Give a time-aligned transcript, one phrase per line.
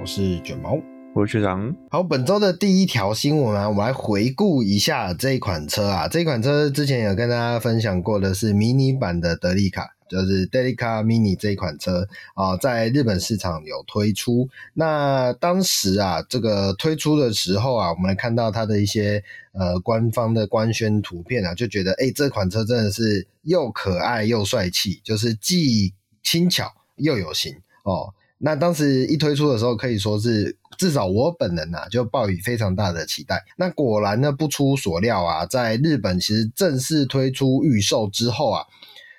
[0.00, 0.80] 我是卷毛，
[1.14, 1.74] 我是学长。
[1.90, 6.08] 好，本周的第一条新闻啊，我们来回顾一下这一款车啊。
[6.08, 14.48] 这一款车之前有跟大家分享过的是迷你版的德利卡，就是 Delica Mini 这一款车啊，在日本市场有推出。
[14.74, 19.22] 那当时啊，这个推出的时候啊，我们来看到它的一些
[19.52, 28.12] 呃官方的官宣图片啊，就觉得哎，这款车真的是又可爱又帅气，就是既轻巧又有型哦。
[28.38, 33.44] 那当时一推出的时候，可以说是至少我本人啊，就抱以非常大的期待。
[33.56, 38.64] 那果然呢，不出所料啊，在日本其实正式推出预售之后啊，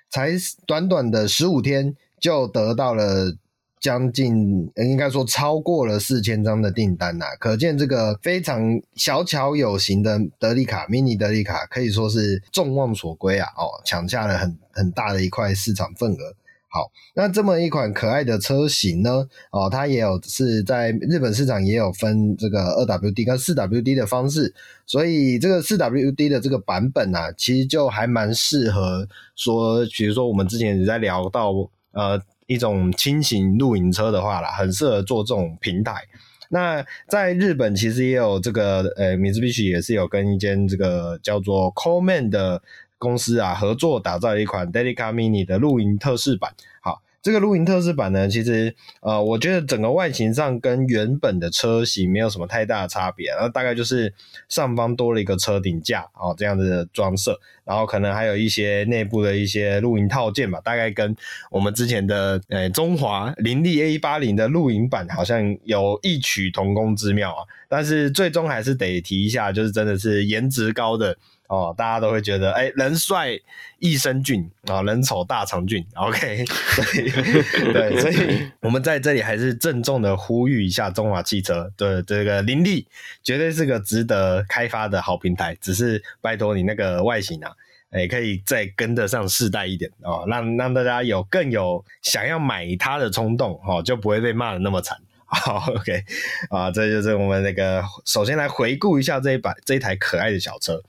[0.10, 0.32] 才
[0.66, 3.36] 短短的十五天就得到了
[3.82, 13.50] 将近，应该说超过了四千张的订单呐、可见这个非常小巧有型的德利卡 Mini 德利卡，可以说是众望所归啊！
[13.58, 16.36] 哦，抢下了很很大的一块市场份额。
[16.72, 19.28] 好，那这么一款可爱的车型呢？
[19.50, 24.54] 哦，它也有是在日本市场也有分这个二 WD 跟四 WD 的方式，
[24.86, 31.52] 所以这个四 WD 的这个版本啊，其实就还蛮适合说，比如说我们之前也在聊到
[31.92, 36.04] 呃一种轻型露营车的话啦，很适合做这种平台。
[36.50, 42.62] 那在日本其实也有这个呃米兹比许也是有跟一间这个叫做 Coleman 的。
[43.00, 46.54] 公司啊，合作打造一款 Delica Mini 的露营特试版。
[46.82, 54.14] 好，这个露营特试版呢，其实呃，我觉得整个外形上跟原本的车型没有什么太大的差别，然后大概就是
[54.48, 61.16] 上方多了一个车顶架哦，这样子的装设，然后可能还有一些内部的一些露营套件吧，大概跟
[61.50, 67.44] 我们之前的呃中华林立 A 八零的露营版好像有异曲同工之妙啊。
[67.70, 71.18] 但是最终还是得提一下，就是真的是颜值高的。
[71.50, 73.32] 哦，大家都会觉得，哎，人帅
[73.80, 75.84] 益生菌啊，人丑大肠菌。
[75.96, 76.46] OK，
[76.94, 82.86] 对对，所以我们在这里还是郑重的呼吁一下中华汽车，对这个林立，
[83.24, 85.58] 绝对是个值得开发的好平台。
[85.60, 87.52] 只是拜托你那个外形啊，
[87.90, 94.96] 哎，可以再跟得上世代一点哦，让让大家有更有想要买它的冲动，哦，就不会被骂得那么惨。
[95.26, 96.04] 好，OK，
[96.52, 100.80] 啊，这就是我们那个首先来回顾一下这一把这一台可爱的小车。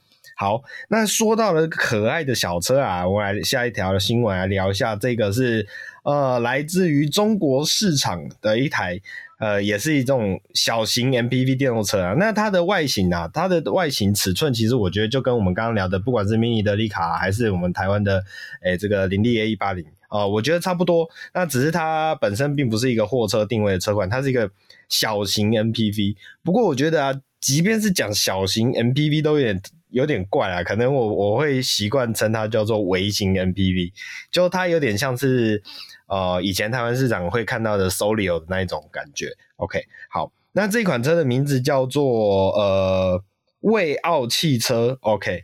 [0.41, 4.97] 好，那说到了可爱的小车啊，我来下一条的新闻来聊一下。
[4.97, 5.69] 这个是
[6.03, 8.99] 呃，来自于中国市场的一台
[9.39, 12.15] 呃，也是一种小型 MPV 电动车啊。
[12.19, 18.25] 那它的外形啊，它的外形尺寸，其实我觉得就跟我们刚刚聊的，不管是 Mini 的利卡还是我们台湾的
[18.63, 21.07] 诶、这个林立 A 一八零啊，我觉得差不多。
[21.35, 24.51] 那只是它本身并不是一个货车定位的车款，它是一个
[24.89, 26.17] 小型 MPV。
[26.43, 29.61] 不过我觉得啊，即便是讲小型 MPV 都有点。
[29.91, 33.93] 有点怪啊，可能我我会习惯称它叫做微型 MPV，
[34.31, 35.63] 就它有点像是
[36.07, 39.37] 呃以前台湾市场会看到的 Solio 的那一种感觉。
[39.57, 43.23] OK，好，那这款车的名字叫做呃
[43.61, 44.97] 卫奥汽车。
[45.03, 45.43] OK，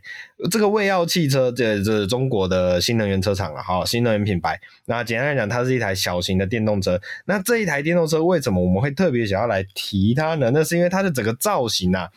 [0.49, 4.59] 这个卫奥汽车这这是中国的新能源车厂啊，好，新能源品牌。
[4.85, 6.99] 那简单来讲，它是一台小型的电动车。
[7.25, 10.49] 那这一台电动车为什么我们会特别想要来提它呢？
[10.53, 12.09] 那是因为它的整个造型啊。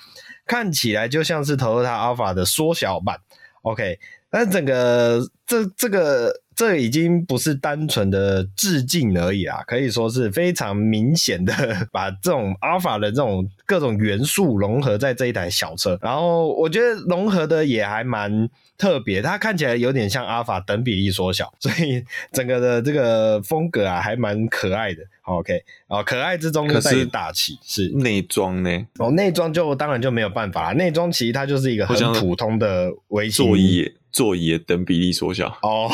[0.50, 3.16] 看起来就像是 Toyota Alpha 的缩小版
[3.62, 25.00] ，OK，但整个这这个这已经不是单纯的致敬而已啦，可以说是非常明显的把这种 Alphard 的这种各种元素融合在这一台小车，然后我觉得融合的也还蛮特别，它看起来有点像 Alphard 等比例缩小，所以整个的这个风格啊还蛮可爱的。
[25.31, 28.87] OK，哦，可爱之中带点大气，是内装呢？
[28.99, 30.75] 哦，内装就当然就没有办法了。
[30.75, 32.91] 内装其实它就是一个很普通的
[33.32, 35.48] 座椅，座椅等比例缩小。
[35.62, 35.91] 哦，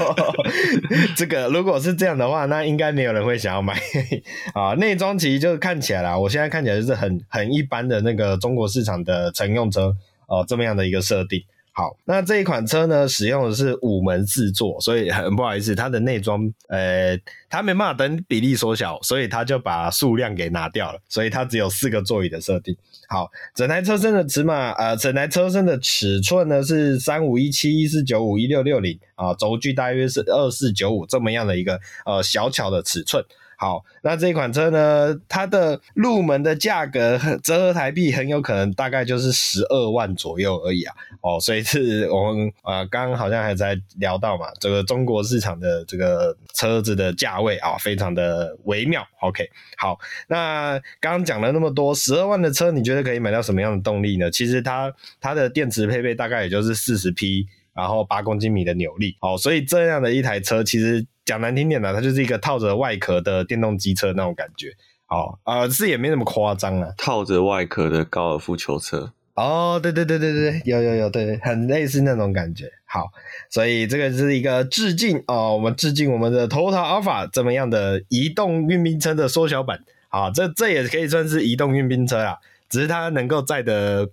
[1.16, 3.80] 这个如果是这样的话，那应该没有人会想要买
[4.54, 4.74] 啊。
[4.74, 9.94] 内装其实就是看起来啦，我现在看起来就是很很一般的那个中国市场的乘用车
[10.26, 11.42] 哦，这么样的一个设定。
[11.80, 16.38] 好，那这一款车呢，使用的是五门四座，所以很不好意思，它的内装，
[16.68, 17.18] 呃，
[17.48, 22.76] 它没办法等比例缩小，所以它就把数量给拿掉了，所以它只有四个座椅的设定。
[23.08, 33.24] 好，整台车身的尺码，呃，整台车身的尺寸呢是三五一七一四九五一六六零啊，轴距大约是二四九五这么样的一个呃小巧的尺寸。
[33.60, 40.94] 好，那这款车呢，它的入门的价格折合台币很有可能大概就是十二万左右而已啊。
[41.20, 49.06] 哦，所以是我们啊，刚刚好像还在聊到嘛，这个中国市场的这个车子的价位啊，非常的微妙。
[49.20, 49.46] OK，
[49.76, 54.30] 好，那刚刚讲了那么多，十二万的车，你觉得可以买到什么样的动力呢？
[54.30, 54.90] 其实它
[55.20, 59.18] 它的电池配备大概也就是四十匹，然后八公斤米的扭力。
[59.20, 61.06] 好，所以这样的一台车，其实。
[61.30, 64.72] 讲难听点的，它就是一个套着外壳的电动机车那种感觉。
[65.06, 66.92] 哦，呃，是也没那么夸张啊。
[66.98, 69.12] 套着外壳的高尔夫球车。
[69.34, 72.64] 哦，对对对对对，有有有，对，很类似那种感觉。
[72.84, 73.12] 好，
[73.48, 79.84] 所以这个是一个致敬哦，我们致敬我们的 Toyota Alphard 这么样的移动运兵车的缩小版。
[80.08, 82.38] 好，这这也可以算是移动运兵车啊，
[82.68, 84.10] 只是它能够载的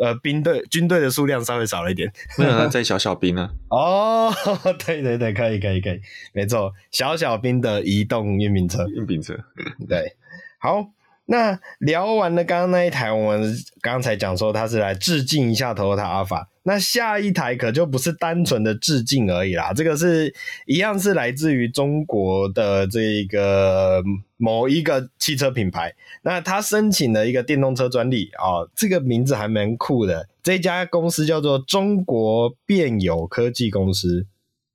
[0.00, 2.12] 呃兵队军队的数量稍微少了一点。
[2.38, 3.50] 为什么在小小兵呢？
[3.70, 4.32] 哦，
[4.86, 6.00] 对对对，可以可以可以，
[6.32, 9.34] 没错，小小兵的移动运兵车，运兵车，
[9.88, 10.14] 对。
[10.60, 10.90] 好，
[11.30, 16.46] 那聊完了刚刚那一台，我们刚才讲说它是来致敬一下 Toyota Alpha。
[16.62, 20.34] 那下一台可就不是单纯的致敬而已啦，这个是
[20.64, 24.02] 一样是来自于中国的这个
[24.38, 25.94] 某一个汽车品牌。
[26.22, 30.28] 那他申请了一个电动车专利哦，这个名字还蛮酷的。
[30.42, 34.26] 这家公司叫做中国变友科技公司，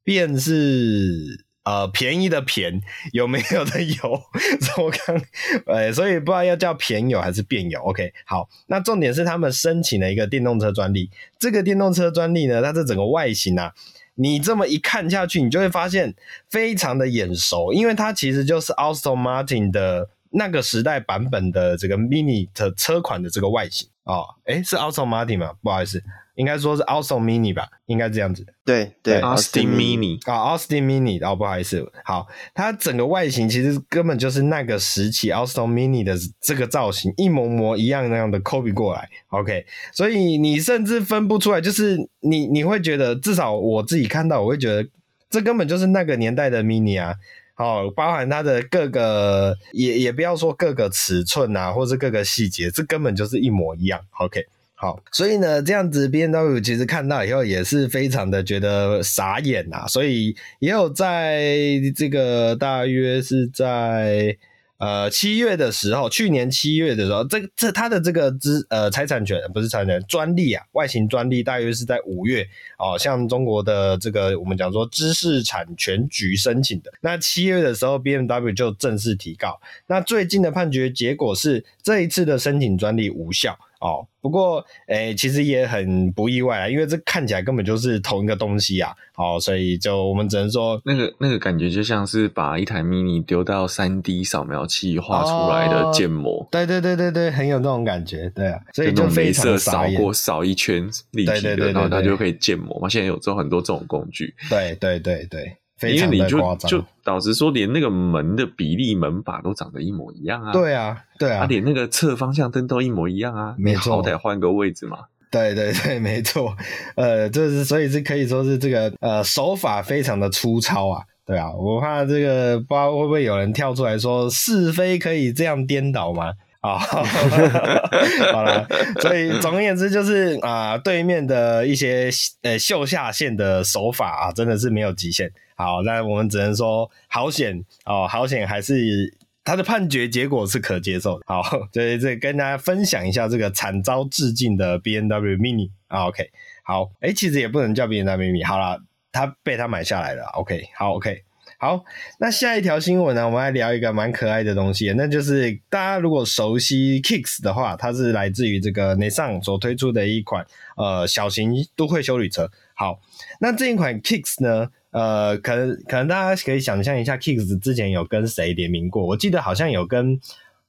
[0.03, 1.42] 便是。
[1.63, 2.81] 呃，便宜的便
[3.13, 3.95] 有没有的有，
[4.83, 5.21] 我刚，
[5.65, 7.79] 呃，所以不知道要叫便友还是便友。
[7.83, 11.09] OK，好，那重点是他们申请了一个电动车专利。
[11.39, 13.73] 这个电动车专利呢，它这整个外形啊，
[14.15, 16.13] 你这么一看下去，你就会发现
[16.49, 24.25] 非常的眼熟，因为它其实就是 Aston Martin 的那个时代版本的这个 Mini 的车款的这个外形哦。
[24.47, 25.53] 诶，是 Aston Martin 吗？
[25.61, 26.03] 不好意思。
[26.35, 28.45] 应该说是 Austin Mini 吧，应该这样子。
[28.65, 44.89] 对对，Austin Mini 啊，Austin Mini 哦，不好意思，好，它整个外形其实根本就是那个时期 Austin Mini 的这个造型一模模一样那样的 copy 过来，OK，所以你甚至分不出来，就是你你会觉得，至少我自己看到，我会觉得
[45.29, 47.13] 这根本就是那个年代的 Mini 啊，
[47.53, 54.47] 好，包含它的各个也也不要说各个尺寸啊，或是各个细节，这根本就是一模一样，OK。
[54.83, 64.37] 好，所以呢，这样子 BMW 其实看到以后也是非常的觉得傻眼呐，所以也有在这个大约是在
[64.79, 72.45] 呃七月的时候，去年七月的时候，这这他的这个知呃财产权不是财产权专利啊，外形专利大约是在五月
[72.77, 79.57] 哦，向中国的这个我们讲说知识产权局申请的，那七月的时候 BMW 就正式提告，
[79.87, 83.57] 那最近的判决结果是这一次的申请专利无效。
[83.83, 88.95] 哦，不过诶、欸，其实也很不意外啊，因为这看起来根本就是同一个东西啊。
[89.17, 96.39] 哦，所以就我们只能说，那个那个感觉就像是把一台 mini 丢到三 D 扫描器画出来的建模。
[96.43, 96.47] 哦。
[96.49, 98.57] 对对对对对，很有那种感觉，对啊。
[98.73, 102.87] 所以就非常扫过扫一圈立体的，然后它就可以建模嘛。
[102.87, 104.33] 现在有做很多这种工具。
[104.49, 105.57] 对对对对。
[105.89, 110.51] 因为你就就导致说，连那个门的比例、门把都长得一模一样啊！
[110.51, 113.55] 对啊，对啊，啊连那个侧方向灯都一模一样啊！
[113.57, 114.97] 没错，好歹换个位置嘛。
[115.31, 116.55] 对对对， 没错。
[116.95, 121.01] 呃，就是所以是可以说是这个呃手法非常的粗糙啊。
[121.25, 126.31] 对啊，我怕这个不知道会不会有人跳出来说是非可以这样颠倒吗？
[126.63, 126.77] 啊，
[128.31, 128.65] 好了，
[129.01, 132.09] 所以总而言之就是啊、呃，对面的一些
[132.41, 135.29] 呃秀下限的手法啊，真的是没有极限。
[135.63, 139.15] 好，那我们只能说好险哦，好险还是
[139.45, 141.23] 他的判决结果是可接受的。
[141.25, 141.41] 好，
[141.71, 146.07] 所以这跟大家分享一下这个惨遭致敬的 B N W Mini 啊。
[146.07, 146.29] OK，
[146.65, 148.77] 好，哎、其实也不能叫 B N W Mini，好了，
[149.13, 150.25] 他被他买下来了。
[150.33, 151.23] OK，好，OK，
[151.57, 151.85] 好，
[152.19, 162.51] 那下一条新闻呢，我们来聊一个蛮可爱的东西，那就是大家如果熟悉 Kicks 的话，它是来自于这个 Nissan 所推出的一款呃小型都会修旅车。
[162.73, 162.99] 好，
[163.39, 164.69] 那这一款 Kicks 呢？
[164.93, 169.03] 呃，可能可能大家可以想象一下，Kicks 之前有跟谁联名过？
[169.03, 170.19] 我记得好像有跟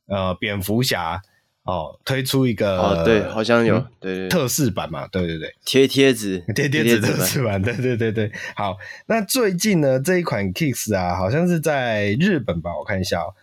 [0.06, 1.20] 呃蝙蝠侠
[1.64, 8.32] 哦推出一个哦，对，好像有，嗯、对，对对，特仕版嘛，对对对， 贴贴纸，贴贴纸特仕版，对对对对。
[8.56, 12.70] 好，那最近呢这一款 Kicks 啊，好像是在日本吧？
[12.78, 13.34] 我看一下哦，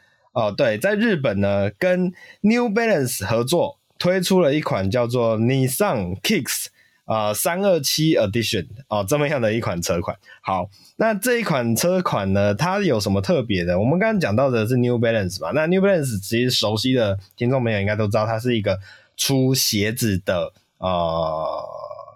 [0.47, 2.11] 哦，对，在日本呢跟
[2.41, 6.67] New Balance 合作推出了一款叫做 Nissan Kicks。
[7.12, 10.15] 啊，三二七 Edition 哦，这么样的一款车款。
[10.41, 13.77] 好，那这一款车款呢，它有什么特别的？
[13.77, 18.80] 我们刚刚讲到的是 New Balance 嘛，那 New Balance 其实熟悉的听众朋友应该都知道，它是一个
[19.18, 21.62] 出鞋子的呃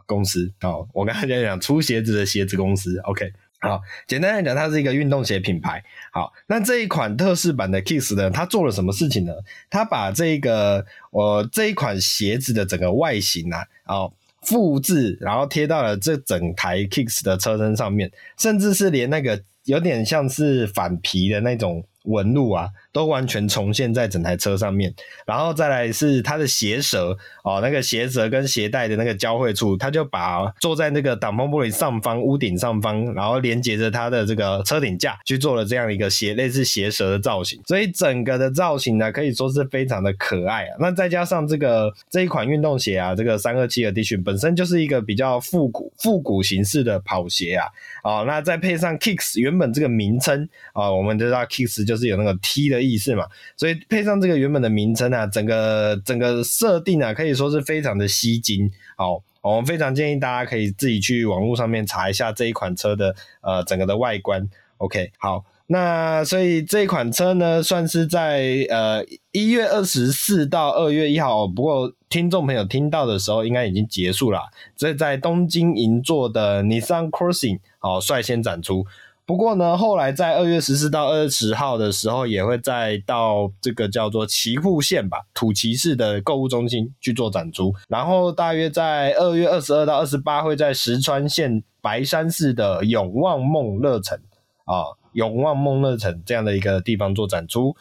[0.06, 0.50] 公司。
[0.62, 2.98] 哦，我刚才讲讲出鞋子的鞋子公司。
[3.00, 5.84] OK，好，简单来讲，它是一个运动鞋品牌。
[6.14, 9.34] 好，那这一款特仕版的 Kicks 呢，它做了什么事情呢？
[9.70, 14.14] 它把这个呃这一款鞋子的整个外形啊，哦。
[14.46, 24.94] 复制，然后贴到了这整台 Kicks 的车身上面，甚至是连那个有点像是反皮的那种纹路啊，都完全重现在整台车上面。
[25.26, 37.62] 然后再来是它的鞋舌哦，那个鞋舌跟鞋带的那个交汇处，它就把坐在那个挡风玻璃上方屋顶上方，然后连接着它的这个车顶架去做了这样一个鞋类似鞋舌的造型。
[37.68, 40.78] 所以整个的造型呢，可以说是非常的可爱啊。
[40.80, 47.68] 那再加上这个这一款运动鞋啊，这个三二七 Edition 本身就是一个比较复古复古形式的跑鞋啊。
[48.04, 53.26] 哦，那再配上 Kicks 原本这个名称啊，我们知道 Kicks 就是有那个 T 的意思嘛，
[53.58, 58.72] 所以配上这个原本的名称啊，整个整个设定啊，可以说是非常的吸睛。
[58.96, 64.50] 好，我们非常建议大家可以自己去网络上面查一下这一款车的呃整个的外观。
[64.78, 65.44] OK，好。
[65.68, 74.42] 那所以这一款车呢，算是在呃一月二十四到二月一号，不过听众朋友听到的时候，应该已经结束了。
[74.78, 78.86] 这在东京银座的 Nissan Crossing 哦率先展出。
[79.26, 87.74] 不过呢，后来在二月十四到二十号的时候，也会再到这个叫做岐阜县吧土岐市的购物中心去做展出。
[87.88, 94.20] 然后大约在二月二十二到二十八，会在石川县白山市的永旺梦乐城
[94.66, 94.94] 啊。
[95.16, 97.74] 永旺梦乐城这样的一个地方做展出，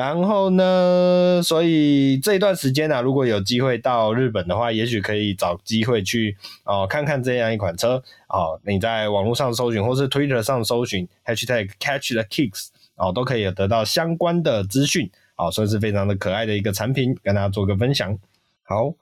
[0.00, 18.18] 然后呢，所以这一段时间呢、啊，如果有机会到日本的话，也许可以找机会去哦、看看这样一款车哦、你在网络上搜寻，或是 Twitter 上搜寻 Hashtag Catch the Kicks 哦、都可以得到相关的资讯哦，算是非常的可爱的一个产品，跟大家做个分享。
[18.62, 18.94] 好。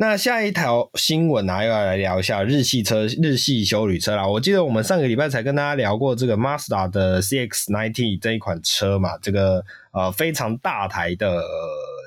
[0.00, 4.26] 那下一条新闻啊，又要来聊一下日系车、日系休旅车啦。
[4.26, 11.42] 我记得我们上个礼拜才跟大家聊过这个 Mazda 的 CX-90 这一款车嘛，这个呃非常大台的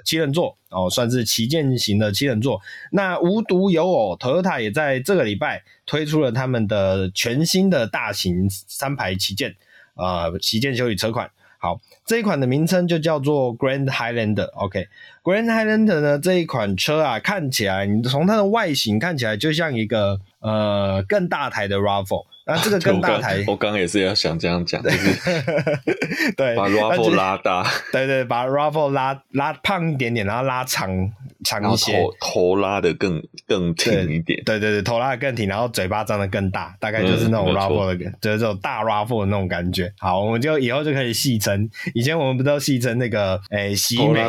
[0.04, 2.60] 七人座哦，算是旗舰型的七人座。
[2.92, 9.56] 那无独有偶，Toyota 也在这个礼拜推出了他们的全新的大型三排旗舰
[9.94, 11.30] 啊，旗舰休旅车款。
[11.60, 14.50] 好，这一款的名称就叫做 Grand Highlander。
[14.56, 22.26] OK，Grand Highlander 呢，这一款车啊，看起来你从它的外形看起来就像一个呃更大台的 RAV4。
[22.46, 25.14] 那这个更大台，我刚刚也是要想这样讲，就是
[26.36, 30.90] 对，把 RAV4 拉大， 对对，把 RAV4 拉拉胖一点点，然后拉长
[31.46, 39.94] 长一些，头头拉的更更挺一点，对对对，头拉的更挺，然后嘴巴张得更大，大概就是那种 RAV4 的，就是这种大 RAV4 的那种感觉。
[40.00, 44.22] 好，我们就以后就可以戏称，以前我们不都戏称那个诶，喜美。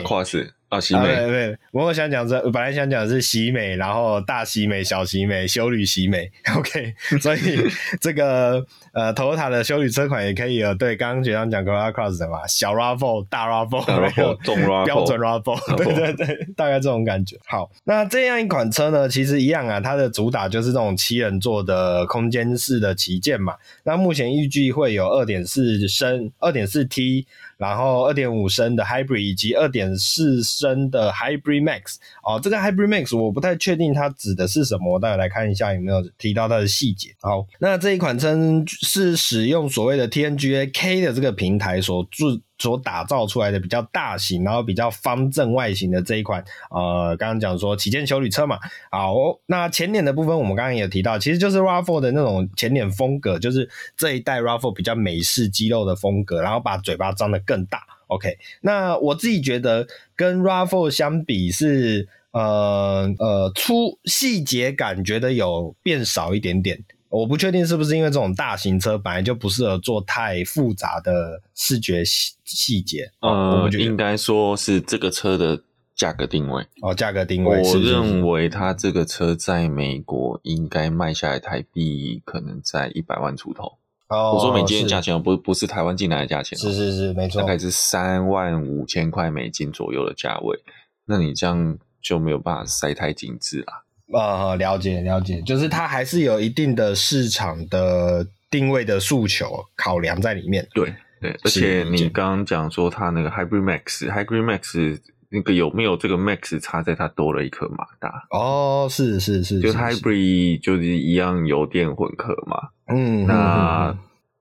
[0.68, 7.61] 啊，喜美，对对，我想讲这，本来想讲的是喜美，然后大喜美、小喜美、修旅喜美， OK，所以
[8.00, 17.38] 这个呃，Toyota 的修旅车款也可以有，对，刚刚学长讲 Corolla Cross 的嘛，小 RAV4、大 RAV4、重 RAV4、标准 RAV4， 对对对，大概这种感觉。
[17.47, 23.54] 好，那这样一款车呢，其实一样啊，它的主打就是这种七人座的空间式的旗舰嘛。
[23.85, 27.26] 那目前预计会有二点四升、二点四 T。
[27.56, 37.11] 然后二点五升的 Hybrid 以及二点四升的 Hybrid Max 哦，这个 Hybrid Max 我不太确定它指的是什么，我待会来看一下有没有提到它的细节。
[37.21, 38.35] 好，那这一款车
[38.66, 42.25] 是使用所谓的 TNGA K 的这个平台所制。
[42.56, 48.56] 所打造出来的比较大型，然后比较方正外形的这一款，呃，刚刚讲说旗舰休旅车嘛，
[48.92, 49.12] 好，
[49.47, 57.83] 那前脸的部分我们刚刚也有提到，其实就是 RAV4 的那种前脸风格，就是这一代 RAV4 比较美式肌肉的风格，然后把嘴巴张得更大。
[58.14, 66.85] OK，那我自己觉得跟 Raffle 相比是，呃呃，粗细节感觉得有变少一点点。
[67.09, 73.09] 我不确定是不是因为这种大型车本来就不适合做太复杂的视觉细细节。
[73.21, 75.62] 呃，我应该说是这个车的
[75.94, 76.66] 价格定位。
[76.83, 77.62] 哦，价格定位。
[77.62, 83.78] 我认为它这个车在美国应该卖下来台币可能在一百万出头。
[84.08, 86.58] 哦，我说美金的价钱，不不是台湾进来的价钱。
[86.58, 90.58] 是是是，没错，大概是三万五千块美金左右的价位。
[91.06, 93.84] 那你这样就没有办法塞太精致了。
[94.12, 100.68] 呃，了解了解，就是它还是有一定的市场的定位的诉求考量在里面。
[100.75, 108.26] 对对，而且你刚刚讲说它那个 Hybrid Max，Hybrid Max 那个有没有这个 Max 差在它多了一颗马达？
[108.30, 112.68] 哦，是是是，就 Hybrid 就是一样油电混合嘛。
[112.86, 113.96] 嗯，那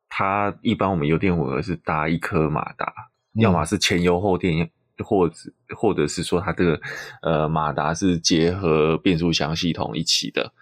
[0.09, 2.93] 它一般我们油电混合是搭一颗马达，
[3.35, 4.69] 嗯、要么是前油后电。
[5.03, 5.35] 或者
[5.75, 6.79] 或者是说它这个
[7.23, 10.53] 呃马达是结合变速箱系统一起的，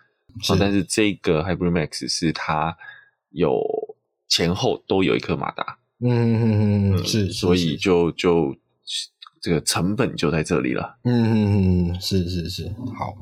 [0.42, 0.56] 是。
[0.58, 2.76] 但是这个 Hybrid Max 是它
[3.32, 3.62] 有
[4.30, 8.56] 前后都有一颗马达，嗯嗯嗯，是，所以就就
[9.42, 10.98] 这个成本就在这里了。
[11.04, 13.16] 嗯嗯嗯，是是是，好。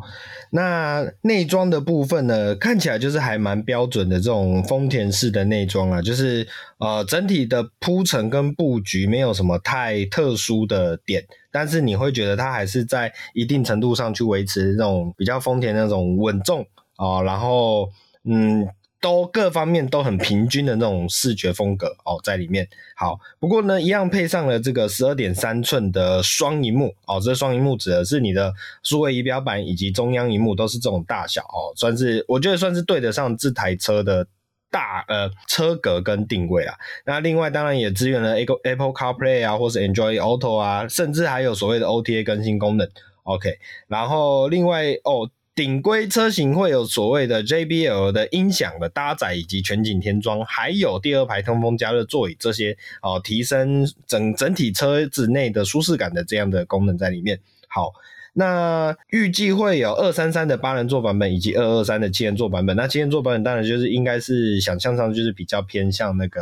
[0.52, 6.48] 那内装的部分呢，看起来就是还蛮标准的这种丰田式的内装啊，就是
[6.80, 17.90] 呃整体的铺陈跟布局没有什么太特殊的点，但是你会觉得它还是在一定程度上去维持那种比较丰田那种稳重啊、然后
[18.24, 18.68] 嗯。
[19.02, 23.18] 都各方面都很平均的那种视觉风格哦，在里面好。
[23.40, 28.54] 不过呢，一样配上了这个十二点三寸的双荧幕哦，这双荧幕指的是你的
[28.84, 34.28] 数位仪表板以及中央萤幕都是这种大小哦，算是我觉得算是对得上这台车的
[34.70, 36.78] 大呃车格跟定位啦。
[37.06, 42.86] 那另外当然也支援了 Apple CarPlay 啊，或是 Android Auto 啊，甚至还有所谓的 OTA 更新功能。
[43.24, 45.30] OK，然后另外哦。
[45.60, 57.42] 顶规车型会有所谓的 JBL 的音响的搭载以及全景天窗，还有第二排通风加热座椅这些哦，提升整整体车子内的舒适感的这样的功能在里面。
[57.68, 57.92] 好，
[58.32, 62.74] 那预计会有二三三的八人座版本以及二二三的七人座版本。
[62.78, 66.42] 那七人座版本当然就是应该是想象上就是比较偏向那个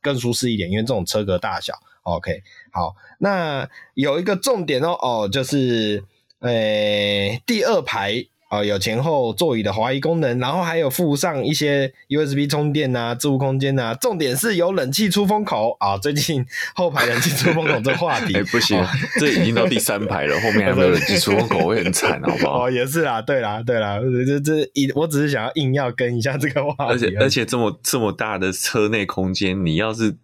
[0.00, 1.74] 更舒适一点，因为这种车格大小。
[2.02, 6.04] OK，好，那有一个重点哦哦，就是
[6.38, 8.24] 诶、第二排。
[8.48, 15.98] 啊、呃，有前后座椅的滑移功能，然后还有附上一些 USB 充电啊、置物空间啊，重点是有冷气出风口啊。
[15.98, 18.86] 最近后排冷气出风口这话题，哎、欸，不行，哦、
[19.18, 22.66] 这已经到第三排了，后面还没有冷气出风口会很惨，好不好？
[22.66, 30.16] 哦，也是啦，对啦，对啦，这这一，我只是想要硬要跟一下这个话题，而且而且这么这么大的车内空间，你要是。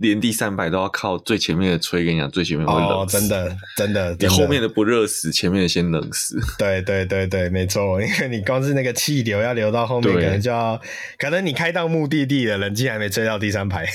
[0.00, 3.16] 连第三排都要靠最前面的吹，跟你讲，最前面会冷死。
[3.16, 6.40] 哦，真的，真的，你后面的不热死，前面的先冷死。
[6.58, 10.80] 对对对对，没错，因为你光是那个气流要流到后面，可能就要，
[11.18, 13.86] 可能你开到目的地了，冷气还没吹到第三排。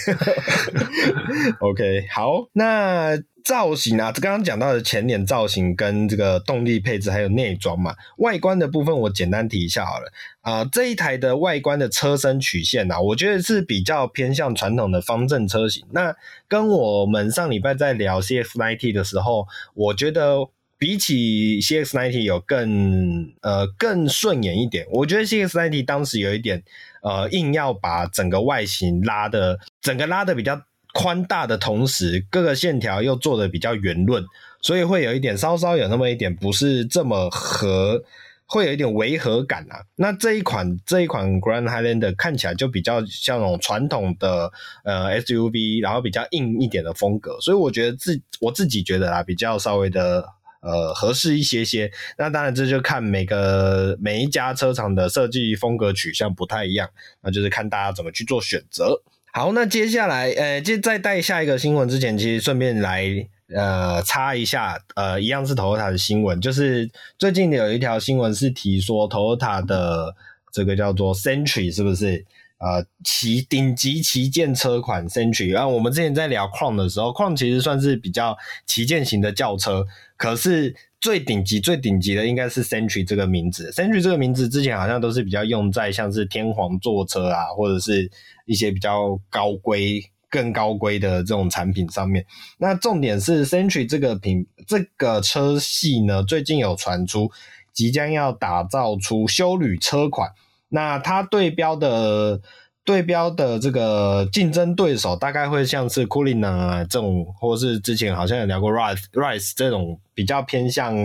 [1.59, 3.19] OK，好，那。
[3.45, 10.11] 造型啊，这刚刚讲到的前脸造型跟这个动力配置还有内装嘛，外观的部分我简单提一下好了
[10.41, 15.85] 啊、这一台的外观的车身曲线啊，我觉得是比较偏向传统的方正车型。
[15.91, 16.15] 那
[16.47, 20.47] 跟我们上礼拜在聊 CX-90 的时候，我觉得
[20.79, 24.87] 比起 CX-90 有更呃更顺眼一点。
[24.91, 26.63] 我觉得 CX-90 当时有一点
[27.03, 30.59] 呃硬要把整个外形拉的整个拉的比较。
[30.97, 34.23] 宽大的同时，各个线条又做的比较圆润，
[34.61, 38.01] 所以会有一点稍稍有那么一点不是这么合，
[38.45, 39.83] 会有一点违和感啊。
[39.97, 44.49] 那这一款这一款 Grand Highlander 看起来就比较像那种传统的
[44.85, 50.25] 呃 SUV，然后比较硬一点的风格，所以我觉得自我自己觉得啊，比较稍微的
[50.61, 51.91] 呃合适一些些。
[52.17, 56.89] 那当然这就看每个每一家车厂的设计风格取向不太一样，
[57.21, 59.01] 那就是看大家怎么去做选择。
[59.37, 63.03] 好，那接下来，呃，就在带下一个新闻之前，其实顺便来，
[63.53, 70.15] 呃，插一下，呃，一样是 Toyota 的新闻，就是最近有一条新闻是提说 Toyota 的
[70.53, 72.25] 这个叫做 Century 是不是？
[72.59, 80.73] 呃，旗顶级旗舰车款 Century，然后我们之前在聊 Crown 的时候，Crown 其实算是比较旗舰型的轿车，可是。
[80.99, 83.69] 最顶级、最顶级的应该是 Century 这个名字。
[83.71, 88.09] Century 这个名字之前好像都是比较用在像是天皇座车啊，或者是
[88.45, 92.25] 一些比较高规、更高规的这种产品上面。
[92.57, 97.31] 那重点是 Century 这个品、这个车系呢，最近有传出
[97.73, 100.31] 即将要打造出休旅车款。
[100.69, 102.41] 那它对标的。
[102.85, 110.95] 对标的这个竞争对手大概会像是 Kulin 啊这种，或是之前好像有聊过 Rise Rise 这种比较偏向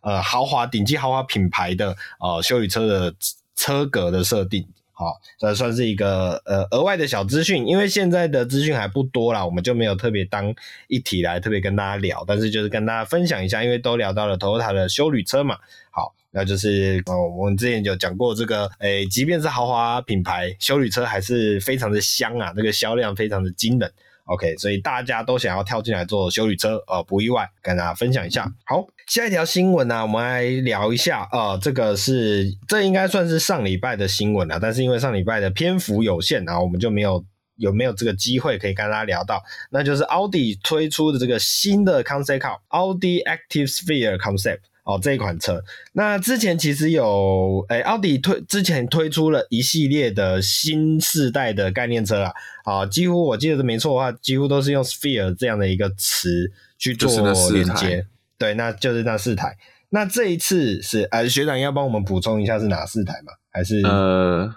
[0.00, 3.14] 呃豪华顶级豪华品牌的呃修理车的
[3.56, 10.54] 车格的设定，好，这算是一个呃额外的小资讯，因为现在的资讯还不多啦，我们就没有特别当
[10.88, 15.58] 一体来特别跟大家聊，但是就是跟大家分享一下，因为都聊到了 Toyota 的修旅车嘛，
[15.90, 16.14] 好。
[16.36, 23.88] 那就是哦，我们之前有讲过这个，诶、即便是豪华品牌，修旅车还是非常的香啊，那个销量非常的惊人。
[24.24, 28.52] OK，所以大家都想要跳进来做修旅车，呃，不意外，跟大家分享一下。
[28.64, 37.24] 好，下一条新闻呢、啊，我们来聊一下，呃，这个是这应该算是上礼拜的新闻了，但是因为上礼拜的篇幅有限，然后我们就没有
[37.56, 44.60] 有没有这个机会可以跟大家聊到，那就是奥迪推出的这个新的 Concept Car，奥迪 Active Sphere Concept。
[44.84, 45.64] 哦，这一款车，
[45.94, 52.32] 那之前其实有，诶，奥迪推之前推出了一系列的新世代的概念车啊，
[52.64, 57.10] 啊，几乎我记得是没错的话，几乎都是用 Sphere 这样的一个词去做
[57.50, 58.04] 连接，
[58.38, 59.56] 对，那就是那四台。
[59.90, 63.32] 那这一次是，呃，学长要帮我们补充一下是哪四台吗？
[63.50, 63.80] 还是？
[63.84, 64.54] 呃，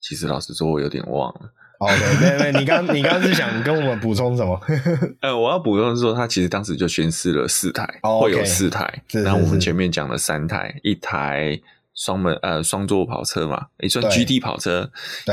[0.00, 1.52] 其实老实说，我有点忘了。
[1.78, 4.60] OK，对对，你刚你刚刚是想跟我们补充什么？
[5.20, 9.02] 呃，我要补充是说，他其实当时就宣示了四台，oh, 会有四台。
[9.10, 11.60] 然后我们前面讲了三台，一台
[11.92, 14.88] 双门呃双座跑车嘛，也算 GT 跑车，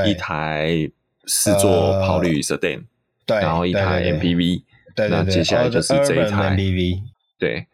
[0.07, 0.89] 一台
[1.27, 2.85] 四座跑旅 Sedan，
[3.27, 4.63] 对，然后一台 MPV，
[4.95, 7.03] 对，对，对，那接下来就是这一台 MPV，
[7.39, 7.65] 对。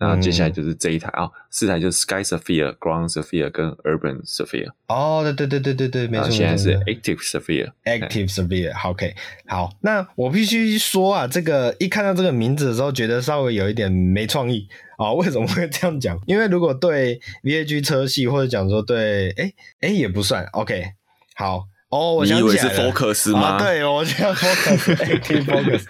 [0.00, 4.70] 那接下来就是这一台啊、嗯哦，四台就是 Sky Sapphire、Ground Sapphire 跟 Urban Sapphire。
[4.86, 6.30] 哦，对对对对对对，没错。
[6.30, 7.72] 现在是 Active Sapphire。
[7.84, 9.14] Active Sapphire，OK，、okay.
[9.48, 9.76] 好。
[9.80, 15.14] 那我必须说啊，这个一看到这个名字的时候，觉得稍微有一点没创意啊、哦。
[15.14, 16.16] 为什么会这样讲？
[16.28, 20.44] 因为如果对 VAG 车系或者讲说对，哎哎也不算。
[20.52, 20.92] OK，
[21.34, 21.66] 好。
[21.90, 23.56] 哦，我以为是 Focus 吗？
[23.56, 25.86] 啊、对，我叫 Focus，Active Focus。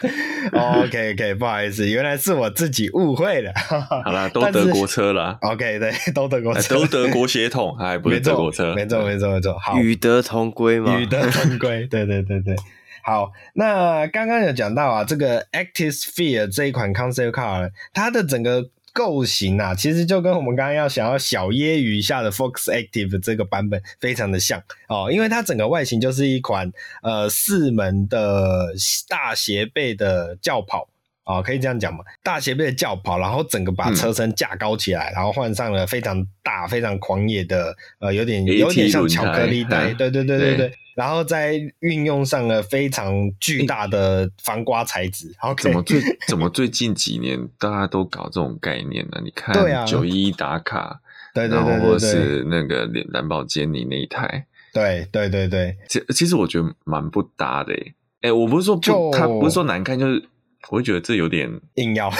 [0.53, 3.53] OK OK，不好意思，原来是我自己误会了。
[4.05, 5.37] 好啦，都德国车啦。
[5.41, 8.75] OK，对，都德国车，都德国血统， 哎不是德国车。
[8.77, 9.59] 没错，没错，没错。
[9.59, 11.85] 好，与德同归嘛，与德同归。
[11.89, 12.55] 对对对对。
[13.03, 18.71] 好，那刚刚有讲到啊，这个 Active Sphere 这一款 Concept Car，它的整个。
[18.99, 26.73] 构型啊，其实就跟我们刚刚要想要小椰鱼下的 Fox Active 这个版本非常的像哦，因为它整个外形就是一款
[27.05, 28.75] 呃四门的
[29.09, 30.89] 大斜背的轿跑、
[31.29, 40.73] 哦，可以这样讲嘛，大斜背的轿跑，然后整个把车身架高起来，嗯、然后换上了非常大、非常狂野的呃，有点有点像巧克力带，对对对对对。
[40.95, 45.33] 然后再运用上了非常巨大的防刮材质。
[45.39, 49.21] 好，怎么最怎么最近几年大家都搞这种概念呢？
[49.23, 49.55] 你看，
[49.87, 51.01] 九一一打卡，
[51.33, 55.77] 对对对，或者是那个蓝宝坚尼那一台，对对对对。
[55.89, 57.95] 其其实我觉得蛮不搭的诶。
[58.23, 60.25] 哎，我不是说不，他不是说难看，就是
[60.71, 62.11] 我会觉得这有点硬要。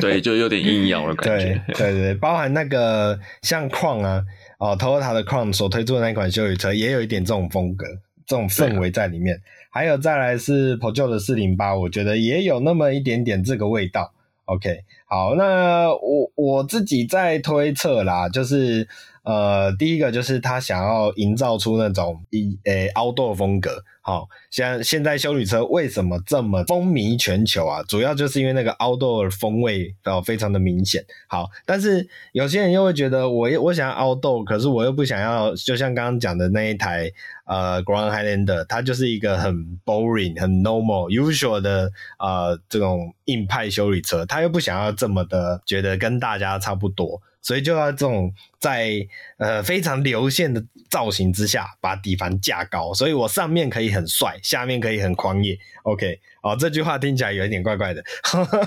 [0.00, 1.62] 对，就有点硬要的感觉。
[1.74, 4.24] 对对对，包含那个像 Crown 啊，
[4.58, 7.86] 哦，Toyota 的 Crown 所推出的那款休旅车，也有一点这种风格。
[8.24, 9.40] 这种氛围在里面，
[9.70, 14.14] 还有再来是 Peugeot 的四零八，我觉得也有那么一点点这个味道。
[14.46, 18.88] OK，好，那我我自己在推测啦，就是。
[19.22, 27.82] 呃，第一个就是他想要营造出那种一诶 outdoor 风格，好，像现在修理车为什么这么风靡全球啊？
[27.84, 31.04] 主要就是因为那个 outdoor 风味哦非常的明显。
[31.28, 37.08] 好，但是有些人又会觉得我我想要 outdoor，可是我又不想要，就像刚刚讲的那一台
[37.46, 47.22] 呃 Grand Highlander，它就是一个很 boring、很 normal、usual 的呃这种硬派修理车，他又不想要这么的觉得跟大家差不多。
[47.42, 55.58] 所以就要这种在呃非常流线的造型之下，把底盘架高，所以我上面可以很帅，下面可以很狂野。
[55.82, 58.04] OK，哦，这句话听起来有一点怪怪的，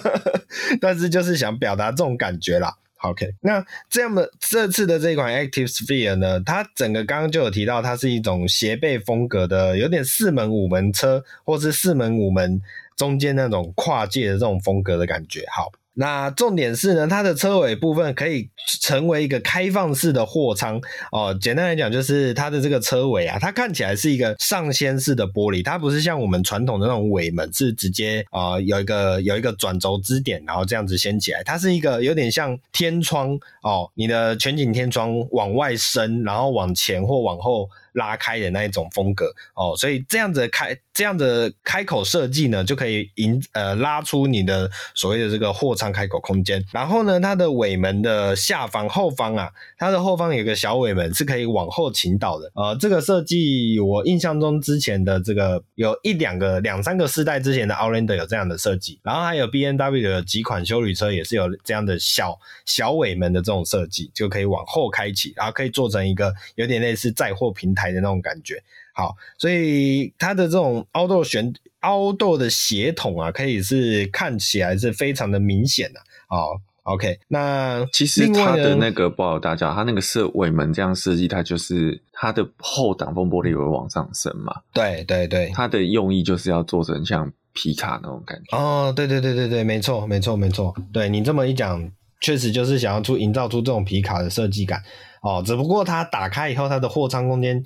[0.81, 2.75] 但是就是想表达这种感觉啦。
[2.97, 12.61] OK，那这样的这次的这款 Active Sphere 呢，它整个刚刚就有提到，它是一种斜背风格的，有点四门五门车，或是四门五门
[12.97, 15.45] 中间那种跨界的这种风格的感觉。
[15.55, 15.71] 好。
[15.97, 18.49] 那重点是呢，它的车尾部分可以
[18.81, 20.79] 成为一个开放式的货舱
[21.11, 21.33] 哦。
[21.41, 31.41] 简单来讲，就是它的这个车尾啊，它看起来是一个上掀式的玻璃，它不是像我们传统的那种尾门是直接啊、有一个有一个转轴支点，然后这样子掀起来。
[31.43, 37.69] 它是一个有点像天窗哦，你的全景天窗往外伸，然后往前或往后。
[37.95, 46.63] 拉开的那一种风格哦，所以这样子开这样的开口设计呢，就可以引呃拉出你的所谓的这个货仓开口空间。
[46.71, 52.51] 然后呢，它的尾门的下方后方啊，它的后方有个小尾门是可以往后倾倒的。
[52.55, 67.84] 呃，这个设计我印象中之前的这个有一两个两三个世代之前的 Orend 有这样的设计，然后还有 BMW 的几款休旅车也是有这样的小小尾门的这种设计，就可以往后开启，然后可以做成一个有点类似载货平台。
[67.91, 68.61] 的那种感觉，
[68.93, 75.99] 好，所以它的这种凹豆旋凹豆的鞋筒啊，可以是看起来是非常的明显的。
[76.27, 84.61] 好，OK，那其实它的那个不好大家，它那个设尾门这样设计，它就是它的后挡风玻璃会往上升嘛。
[84.73, 88.57] 对对对，它的用意就是要做成像皮卡那种感觉。
[88.57, 94.81] 哦，对对对对对，没错没错没错，对你这么一讲，确实就是想要出营造出这种皮卡的设计感。
[95.25, 97.61] 哦，只不过它打开以后，它的货仓空间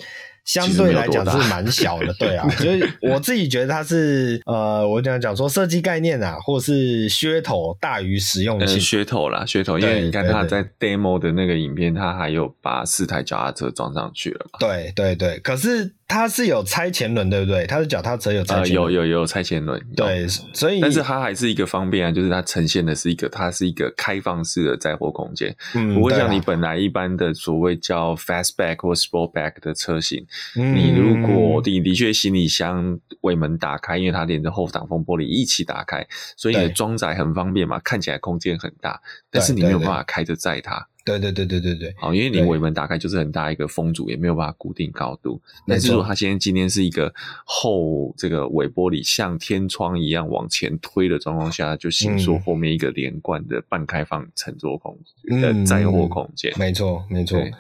[0.46, 17.68] 相对来讲是蛮小的，对啊， 所以我自己觉得它是呃，我这样讲说设计概念啊，或是噱头大于实用性，噱头啦，噱头，因为你看它在 demo 的那个影片，它还有把四台脚踏车装上去了嘛，对对对，可是它是有拆前轮，对不对？
[17.68, 19.80] 它是脚踏车有拆前轮，呃，有有有拆前轮。
[19.96, 36.04] 对，所以但是它还是一个方便啊，就是它呈现的是一个，它是一个开放式的载货空间，嗯，不会像你本来一般的所谓叫 fastback 或 sportback 的车型，嗯，你如果你的确行李箱尾门打开，因为它连着后挡风玻璃一起打开，
[36.36, 40.88] 所以你的装载很方便嘛，看起来空间很大，但是你没有办法开着载它。
[41.18, 45.42] 对对对对对对，好，因为你尾门打开就是很大一个风阻，也没有办法固定高度。
[45.66, 47.12] 但是如果它现在今天是一个
[47.46, 56.54] 后这个尾玻璃像天窗一样往前推的状况下，就形塑后面一个连贯的半开放乘坐空间的载货空间。
[56.60, 57.52] 没错没错，对，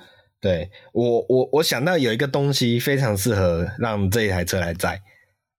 [0.41, 5.01] 对我我我想到有一个东西非常适合让这一台车来载，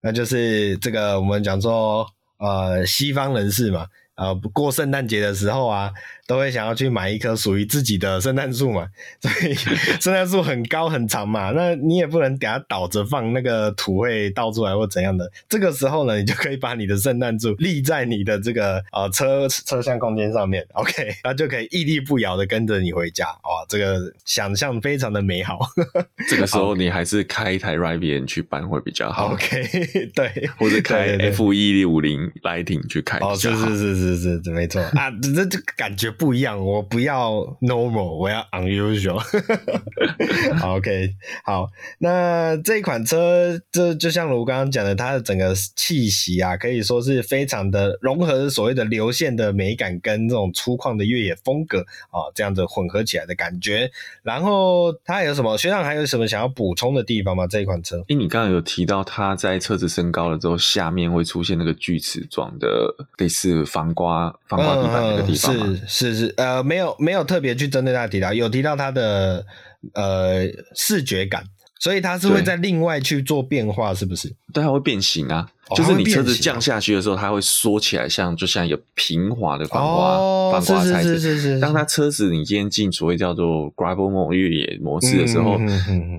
[0.02, 2.06] 那就是这个我们讲说
[2.38, 3.86] 呃西方人士嘛。
[4.16, 5.90] 呃，过圣诞节的时候啊，
[6.30, 8.86] 都会想要去买一棵属于自己的圣诞树嘛。
[9.20, 9.52] 所以
[10.00, 15.28] 圣诞树很高很长嘛，那你也不能给它倒着放，那个土会倒出来或怎样的。
[15.48, 23.26] 这个时候呢，你就可以把你的圣诞树立在你的这个呃车车厢空间上面，OK，它就可以屹立不摇的跟着你回家。
[23.26, 25.58] 哇，这个想象非常的美好。
[26.30, 29.32] 这个时候你还是开一台 Rivian 去搬会比较好。
[29.32, 29.64] OK，
[30.14, 33.18] 对，或者开 F 一六五零 Lighting 去开。
[33.18, 34.16] 哦，是是是是。
[34.20, 36.62] 是是，没错啊，这这感觉不一样。
[36.62, 37.30] 我不要
[37.62, 39.18] normal，我要 unusual。
[40.62, 51.80] OK，好，那这一款车，这就像我刚刚讲的，它的整个气息啊，可以说是非常的融合所谓的流线的美感跟这种粗犷的越野风格
[52.10, 53.90] 啊，这样子混合起来的感觉。
[54.22, 55.56] 然后它还有什么？
[55.56, 57.46] 学长还有什么想要补充的地方吗？
[57.46, 58.04] 这一款车？
[58.08, 63.90] 因为，你刚刚有提到它在车子升高了之后，下面会出现那个锯齿状的类似防。
[63.90, 69.44] 刮防刮地板那个地方、嗯、是是是，呃，没有没有特别去针对他提到，有提到他的
[69.94, 71.44] 呃视觉感，
[71.78, 74.28] 所以它是会在另外去做变化，是不是？
[74.52, 81.14] 对，它会变形啊，哦、就是你车子降下去的时候，它会缩起来，像就像一个平滑的防刮、哦、防刮材质。
[81.14, 81.60] 是是是是是。
[81.60, 85.58] 当它车子你今天进所谓叫做 Gravel Mode 越野模式的时候，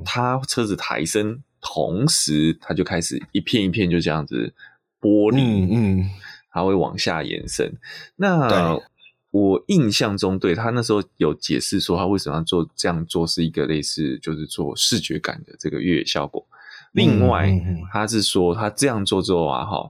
[0.04, 4.54] 它车子抬升，同时它就开始一片一片就这样子
[5.00, 5.42] 剥离。
[5.42, 5.70] 嗯。
[5.72, 6.10] 嗯
[6.54, 7.72] 它会往下延伸。
[8.18, 8.78] 那
[9.32, 16.46] 我印象中，对他那时候有解释说，他为什么要做这样做，是一个类似就是做视觉感的这个越野效果。
[16.92, 17.50] 另外，
[17.92, 19.90] 他是说他这样做之后啊，哈，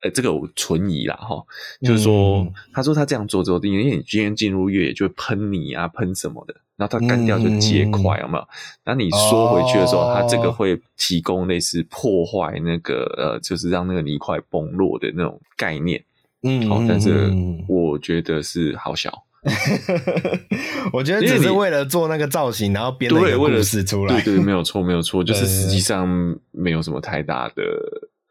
[0.00, 1.44] 呃，这个我存疑啦，哈，
[1.82, 6.54] 就是说，他说他这样做之后，因为你今天进入越野就会喷泥啊，喷什么的。
[6.78, 8.48] 然后它干掉就结块，有没有？
[8.84, 16.04] 那你缩回去的时候，它这个会提供类似破坏那个呃，就是让那个泥块崩落的那种概念。
[16.42, 17.32] 嗯，好，但是
[17.68, 19.12] 我觉得是好小。
[20.92, 24.20] 我觉得只是为了做那个造型，然后编了一个故事出来。
[24.20, 26.06] 对对，没有错，没有错， 就是实际上
[26.50, 27.62] 没有什么太大的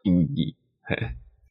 [0.02, 0.54] 意义。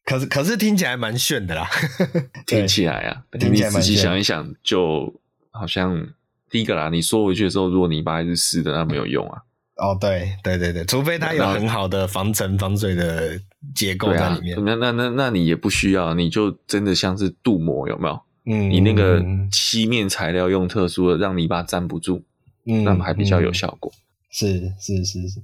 [0.05, 1.67] 可是可是听起来蛮炫的啦，
[2.45, 5.13] 听起来啊，听起来仔细想一想，就
[5.51, 6.07] 好像。
[6.49, 9.41] 第一个啦，你缩回去的时候，如果泥巴还是湿的，那没有用啊。
[9.75, 13.37] 哦，对对对对，除非它有很好的防尘防水的
[13.73, 14.58] 结构在里面。
[14.65, 18.19] 那那那那你也不需要，你就真的像是镀膜，有没有？
[18.45, 22.23] 嗯，你那个漆面材料用特殊的，让泥巴粘不住，
[22.65, 23.91] 嗯，那么还比较有效果。
[24.30, 25.41] 是是是是，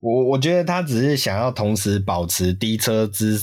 [0.00, 3.38] 我我觉得他只是想要同时保持低车姿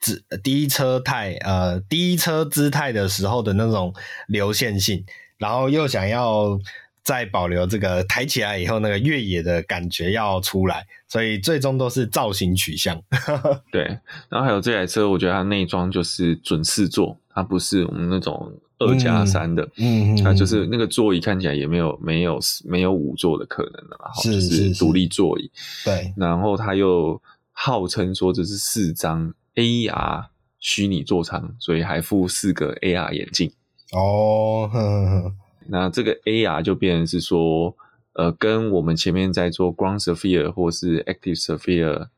[0.00, 3.94] 姿低车态呃低车姿态的时候的那种
[4.26, 5.04] 流线性。
[5.38, 6.56] 然后又想要
[7.04, 13.02] 再保留这个抬起来以后那个越野的感觉要出来，所以最终都是造型取向。
[13.72, 13.82] 对，
[14.28, 25.50] 然后还有这台车，我觉得它内装就是准四座，它不是我们那种二加三的，嗯，它就是那个座椅看起来也没有没有没有五座的可能了，然后就是独立座椅。
[25.84, 30.26] 对，然后它又号称说这是四张 AR
[30.60, 33.52] 虚拟座舱，所以还附四个 AR 眼镜。
[33.92, 35.34] 哦，呵呵呵，
[35.72, 37.74] 那这个 AR 就变成是说，
[38.12, 42.08] 呃，跟我们前面在做 Ground Sphere 或是 Active Sphere，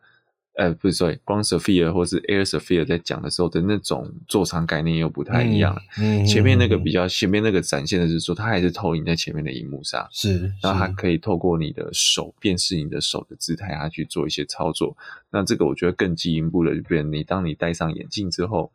[0.54, 5.80] 呃，不是，sorry Ground Sphere 或是 Air Sphere 在讲的时候的那种座舱概念又不太一样了。
[5.98, 14.96] 嗯，前面那个比较，前面那个展现的是说，它还是投影在前面的荧幕上，是，然后它可以透过你的手辨识你的手的姿态，它去做一些操作。
[15.30, 18.72] 那这个我觉得更进一步的，就变成你当你戴上眼镜之后，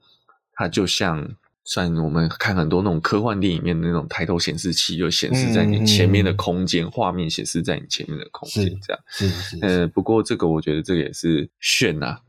[0.53, 1.35] 它就像。
[1.71, 8.99] 算我们看很多那种科幻电影里面的那种抬头显示器，就显示在你前面的空间，画、嗯、面显示在你前面的空间，这样。
[9.07, 9.59] 是是，是。
[9.61, 12.21] 呃，不过这个我觉得这个也是炫呐、啊，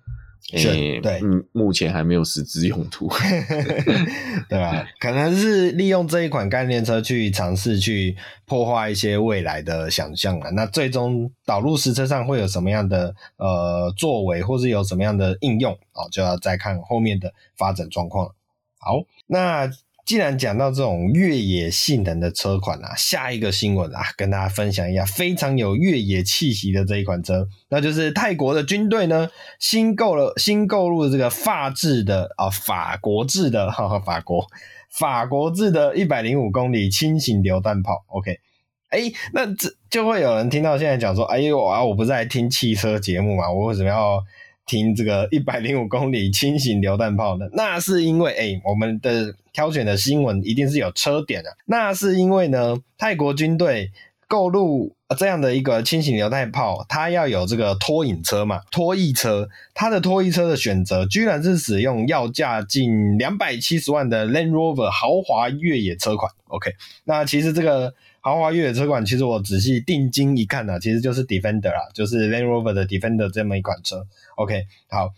[0.53, 3.09] 欸、对，嗯，目前还没有实质用途，
[4.47, 4.87] 对吧？
[5.01, 10.51] 可能是利用这一款概念车去尝试去破坏一些未来的想象啊。
[10.51, 16.05] 那最终导入实车上会有什么样的呃作为，或是有什么样的应用啊？
[16.13, 18.35] 就要再看后面的发展状况。
[18.83, 19.71] 好，那。
[20.07, 34.45] 既然讲到这种越野性能的车款啊，下一个新闻啊，跟大家分享一下非常有越野气息的这一款车，那就是泰国的军队呢新购了新购入这个法制的啊法国制的哈哈法国
[34.91, 38.05] 法国制的一百零五公里轻型榴弹炮。
[38.09, 38.41] OK，
[38.89, 44.21] 哎、那这就会有人听到现在讲说，哎呦啊，我不是在听汽车节目嘛，我为什么要？
[44.71, 47.47] 听这个一百零五 公里轻型榴弹炮呢？
[47.53, 51.57] 那是因为哎、我们的挑选的新闻一定是有车点的。
[51.67, 53.91] 那是因为呢，泰国军队
[54.29, 59.49] 购入这样的一个轻型榴弹炮，它要有这个拖引车嘛，拖曳车。
[59.75, 66.31] 它的拖曳车的选择，居然是使用要价近两百七十万的 Land Rover 豪华越野车款。
[66.47, 66.71] OK，
[67.03, 67.93] 那其实这个。
[68.23, 74.07] 豪华越野车款，其实我仔细定睛一看呢、啊，其实就是 Defender 啦，就是 Land Rover 的 Defender 这么一款车。
[74.37, 75.11] OK，好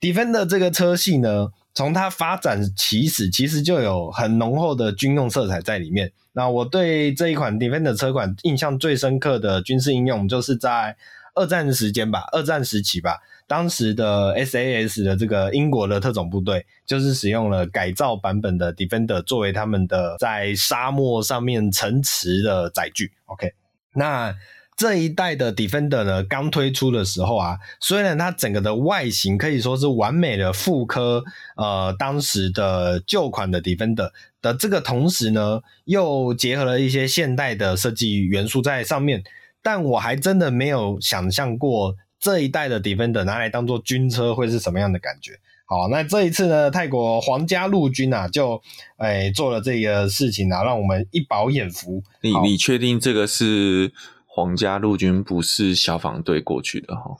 [0.00, 6.12] ，Defender 这个车系呢，从它发展起始，其实就有很浓厚的军用色彩在里面。
[6.32, 10.96] 那我对这一款 Defender 车款印象最深刻的军事应用，就是在
[11.34, 13.20] 二战时间吧，二战时期吧。
[13.50, 23.10] 当时的 SAS 的这个英国的特种部队，就是使用了改造版本的 Defender 作为他们的在沙漠上面城池的载具。
[23.26, 23.52] OK，
[23.92, 24.32] 那
[24.76, 31.24] 这一代的 Defender 呢，刚推出的时候啊，虽然它整个的外形可以说是完美的复刻，
[31.56, 39.24] 呃，当时的旧款的 Defender 的这个同时呢，又结合了一些现代的设计元素在上面，
[39.60, 41.96] 但我还真的没有想象过。
[42.20, 45.32] 这一代的 Defender 拿来当做军车会是什么样的感觉？
[45.64, 48.60] 好，那这一次呢，泰国皇家陆军啊，就
[48.98, 52.02] 诶做了这个事情啊，让我们一饱眼福。
[52.20, 53.92] 你你确定这个是？
[54.32, 57.16] 皇家陆军不是消防队过去的哈，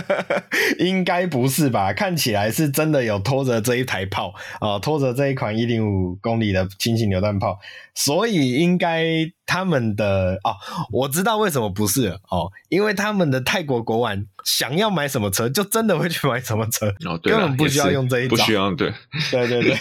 [0.80, 1.92] 应该不是吧？
[1.92, 7.58] 看起来是真的有拖着这一台炮啊，拖着这一款一零五公里的轻型榴弹炮，
[7.94, 10.54] 所以应该他们的哦，
[10.92, 18.94] 我知道为什么不是哦，因为他们的泰国国王想要买什么车，就真的会去买什么车哦，对，根本不需要用这一招，不需要对，
[19.32, 19.76] 对对对，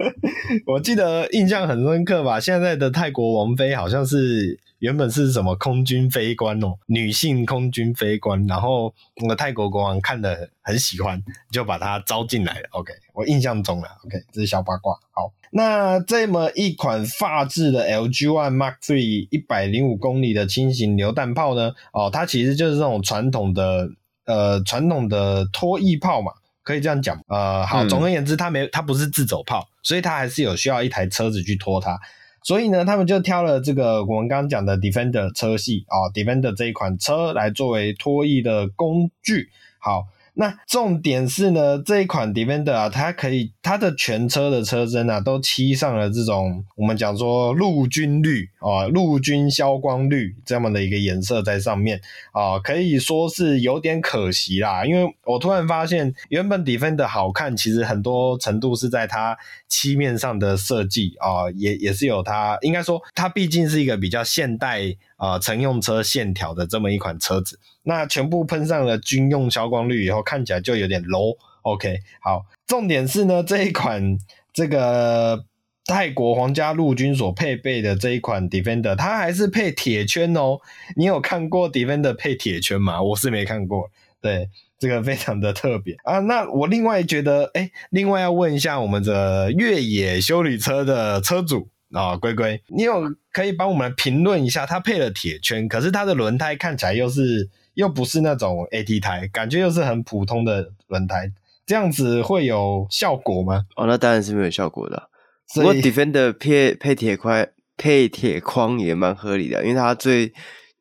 [0.64, 2.40] 我记得印象很深刻吧？
[2.40, 4.58] 现在的泰国王妃好像是。
[4.82, 11.22] 原本是什么空军飞官哦，女性空军飞官，然后那个泰国国王看了很喜欢，
[11.52, 12.68] 就把她招进来了。
[12.72, 13.86] OK，我印象中了。
[14.04, 14.92] OK，这是小八卦。
[15.12, 21.72] 好，那这么一款发制的 LG One Mark Three 一百零五公里的轻型榴弹炮呢？
[21.92, 23.86] 哦，它其实就是这种传统的
[24.24, 27.22] 呃传统的拖曳炮嘛，可以这样讲。
[27.28, 32.00] 呃，好，总而言之，它没它不是自走炮，所以它还是有需要一台车子去拖它。
[32.42, 39.50] 所以呢，他们就挑了这个我们刚刚讲的 Defender 车系啊，Defender 这一款车来作为拖曳的工具。
[39.78, 40.06] 好。
[40.34, 52.00] 那重点是呢，这一款 Defender 啊，它可以它的全车的车身啊，都漆上了这种我们讲说陆军绿啊，陆军消光绿这么的一个颜色在上面
[52.32, 54.86] 啊，可以说是有点可惜啦。
[54.86, 59.36] 因为我突然发现，原本 Defender 好看，其实很多程度是在它
[59.68, 64.96] 漆面上的设计啊，也也是有它，应该说它毕竟是一个比较现代。
[65.22, 71.36] 啊，乘用车线条的这么一款车子，那全部喷上了军用消光绿以后，看起来就有点 low。
[71.62, 74.18] OK，好，重点是呢，这一款
[74.52, 75.44] 这个
[75.86, 80.58] 泰国皇家陆军所配备的这一款 Defender，它还是配铁圈哦。
[80.96, 83.02] 你有看过 Defender 配铁圈吗？
[83.02, 83.90] 我是没看过。
[84.20, 86.20] 对，这个非常的特别啊。
[86.20, 91.68] 那我另外觉得，哎，另外要问一下我们的越野修理车的车主。
[91.92, 101.32] 啊，龟龟，你有可以帮我们评论一下，它配了铁圈，可是它的轮胎看起来又是又不是那种 AT 胎，感觉又是很普通的轮胎，
[101.64, 103.64] 这样子会有效果吗？
[103.76, 105.08] 哦，那当然是没有效果的。
[105.54, 110.32] 不过 Defender 配配铁块配铁框也蛮合理的，因为它最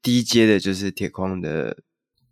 [0.01, 1.77] 低阶的就是铁框的。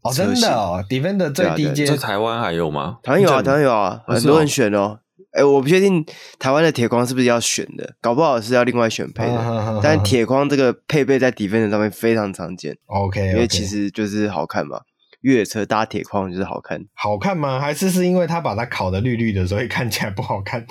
[0.01, 2.99] 哦，真的哦，Defender 最低阶，在台湾还有吗？
[3.03, 4.99] 台湾有啊，台湾有啊，很多人选哦。
[5.31, 6.03] 哎、欸，我不确定
[6.39, 9.79] 台湾的铁框是不是要选的，搞不好是要另外选配的。
[9.83, 12.75] 但铁框这个配备在 Defender 上面非常常见。
[12.87, 13.31] OK，, okay.
[13.33, 14.79] 因为其实就是好看嘛，
[15.21, 16.81] 越野车搭铁框就是好看。
[16.95, 17.59] 好看吗？
[17.59, 20.65] 还是是因为它把它烤的绿绿的，所以看起来不好看？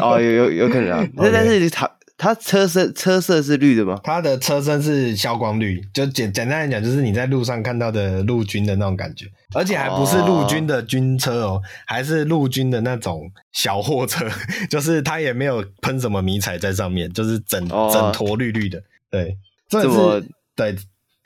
[0.00, 1.08] 哦，有有有可能啊。
[1.16, 4.00] 那.但是它它车身车色是绿的吗？
[4.02, 14.26] 它的车身是消光绿，就简简单来讲，就是你在路上看到的陆军的那种感觉，而且还不是陆军的军车哦，还是陆军的那种小货车，
[14.70, 19.36] 就是它也没有喷什么迷彩在上面，就是整整坨绿绿的，对，
[19.68, 20.74] 这是对。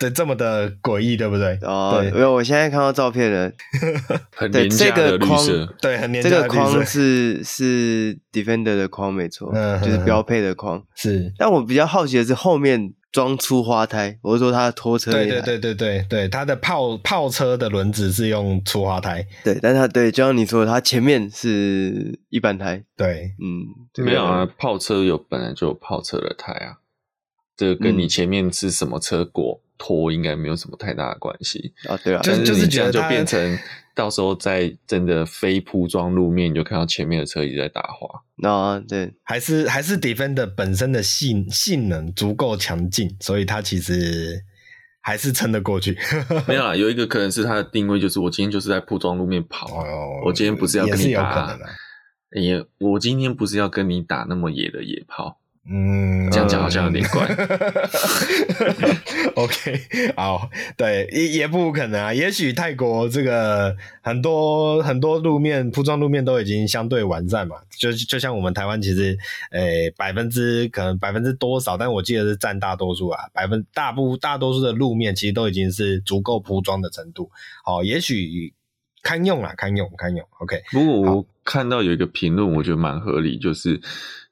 [0.00, 1.58] 对，这么的诡异，对不对？
[1.60, 3.52] 哦，对，没有，我现在看到照片了，
[4.34, 6.48] 很廉价的绿色，对，很廉价的绿色。
[6.48, 10.82] 这个框是是 Defender 的框，没错，嗯，就是标配的框。
[10.94, 15.12] 是，但我比较好奇的是后面装粗花胎，我是说它的拖车。
[15.12, 22.82] 对对对对对对，它的炮炮车的轮子是用粗花胎，对，但它对，就像你说的，它前面是一般胎。
[22.96, 26.78] 对，嗯，没有啊，炮车有本来就有炮车的胎啊，
[27.54, 29.60] 这个跟你前面是什么车过。
[29.80, 33.58] 拖应该没有什么太大的关系啊，对啊，就是就是这样就变成
[33.96, 38.06] 到时候在真的非铺装路面，你就看到前面的车一直在打滑。
[38.36, 44.42] 那对，还是还是 Defender 本身的性性能足够强劲，所以它其实
[45.00, 45.98] 还是撑得过去。
[46.46, 51.58] 没有啦，有一个可能是它的定位就是我今天就是在铺装路面跑，哦、我今天不是要跟你打，
[52.32, 55.39] 也我今天不是要跟你打那么野的野炮。
[55.68, 57.26] 嗯，这样讲好像有点怪。
[59.36, 59.78] OK，
[60.16, 62.14] 好，对，也也不可能啊。
[62.14, 69.16] 也许泰国这个很多很多路面铺装路面都已经相对完善嘛，就就像我们台湾其实，
[69.52, 77.30] 诶、欸，百分之可能百分之多少，但我记得是占大多数啊，百分大部大多数的路面其实都已经是足够铺装的程度。
[77.62, 78.54] 好，也许
[79.02, 80.26] 堪用啊，堪用，堪用。
[80.38, 83.80] OK，不过我看到有一个评论，我觉得蛮合理，就是。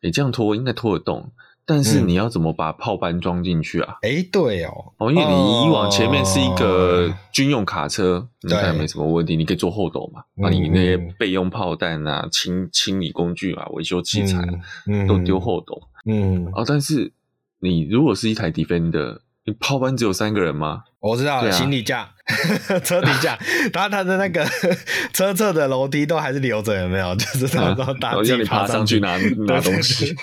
[0.00, 1.32] 你、欸、这样拖应该拖得动，
[1.66, 3.96] 但是你要怎么把炮班装进去啊？
[4.02, 14.38] 哎、嗯欸，对哦，哦，因为你以往前面是一个军用卡车，应该没什么问题，你可以坐后斗嘛，把你那些备用炮弹啊、清清理工具啊、维修器材、
[14.86, 15.82] 嗯、都丢后斗。
[16.06, 17.10] 嗯，哦，但是
[17.58, 19.18] 你如果是一台 Defender。
[19.49, 20.84] 你炮班只有三个人吗？
[21.01, 22.11] 我知道，啊、行李架、
[22.84, 23.38] 车底架，
[23.72, 24.44] 然后他的那个
[25.14, 27.14] 车侧的楼梯都还是留着，有没有？
[27.16, 27.57] 就是
[27.99, 30.14] 打自己爬上去拿拿东西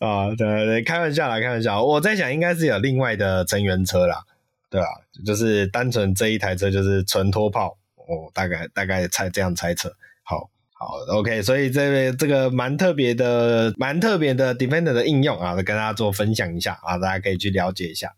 [0.00, 0.34] 啊！
[0.36, 1.84] 对对对，开玩笑啦，开玩笑。
[1.84, 4.22] 我在想，应该是有另外的成员车啦，
[4.68, 4.98] 对吧、啊？
[5.24, 7.76] 就是单纯这一台车就是纯拖炮，
[8.08, 9.94] 我、哦、大概大概猜这样猜测。
[10.24, 18.10] 好好，OK，所以这位这个蛮特别的、蛮特别的 Defender 的应用啊，跟大家做分享一下啊，大家可以去了解一下。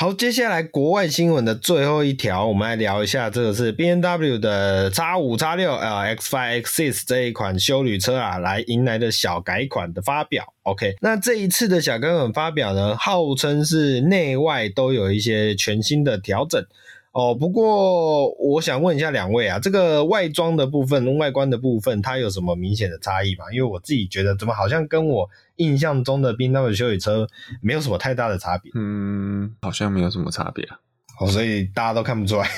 [0.00, 10.54] 好，接下来国外新闻的最后一条，我们来聊一下，这个是 B N W 的 X 五、X 六 L，X Five、X Six 这一款修旅车啊，来迎来的小改款的发表。
[10.62, 16.64] OK，那这一次的小改款发表呢，号称是内外都有一些全新的调整。
[17.12, 23.46] 哦，不过我想问一下两位啊，这个外装的部分、外观的部分，它有什么明显的差异吗？
[23.52, 27.26] 因为我自己觉得，怎么好像跟我印象中的 BMW 修理车
[27.60, 28.70] 没有什么太大的差别。
[28.74, 30.78] 嗯，好像没有什么差别啊。
[31.18, 32.48] 哦，所以大家都看不出来。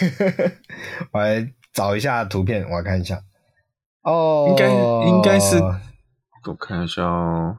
[1.12, 3.22] 我来找一下图片，我来看一下。
[4.02, 4.68] 哦，应该
[5.08, 5.58] 应该是，
[6.46, 7.56] 我看一下哦。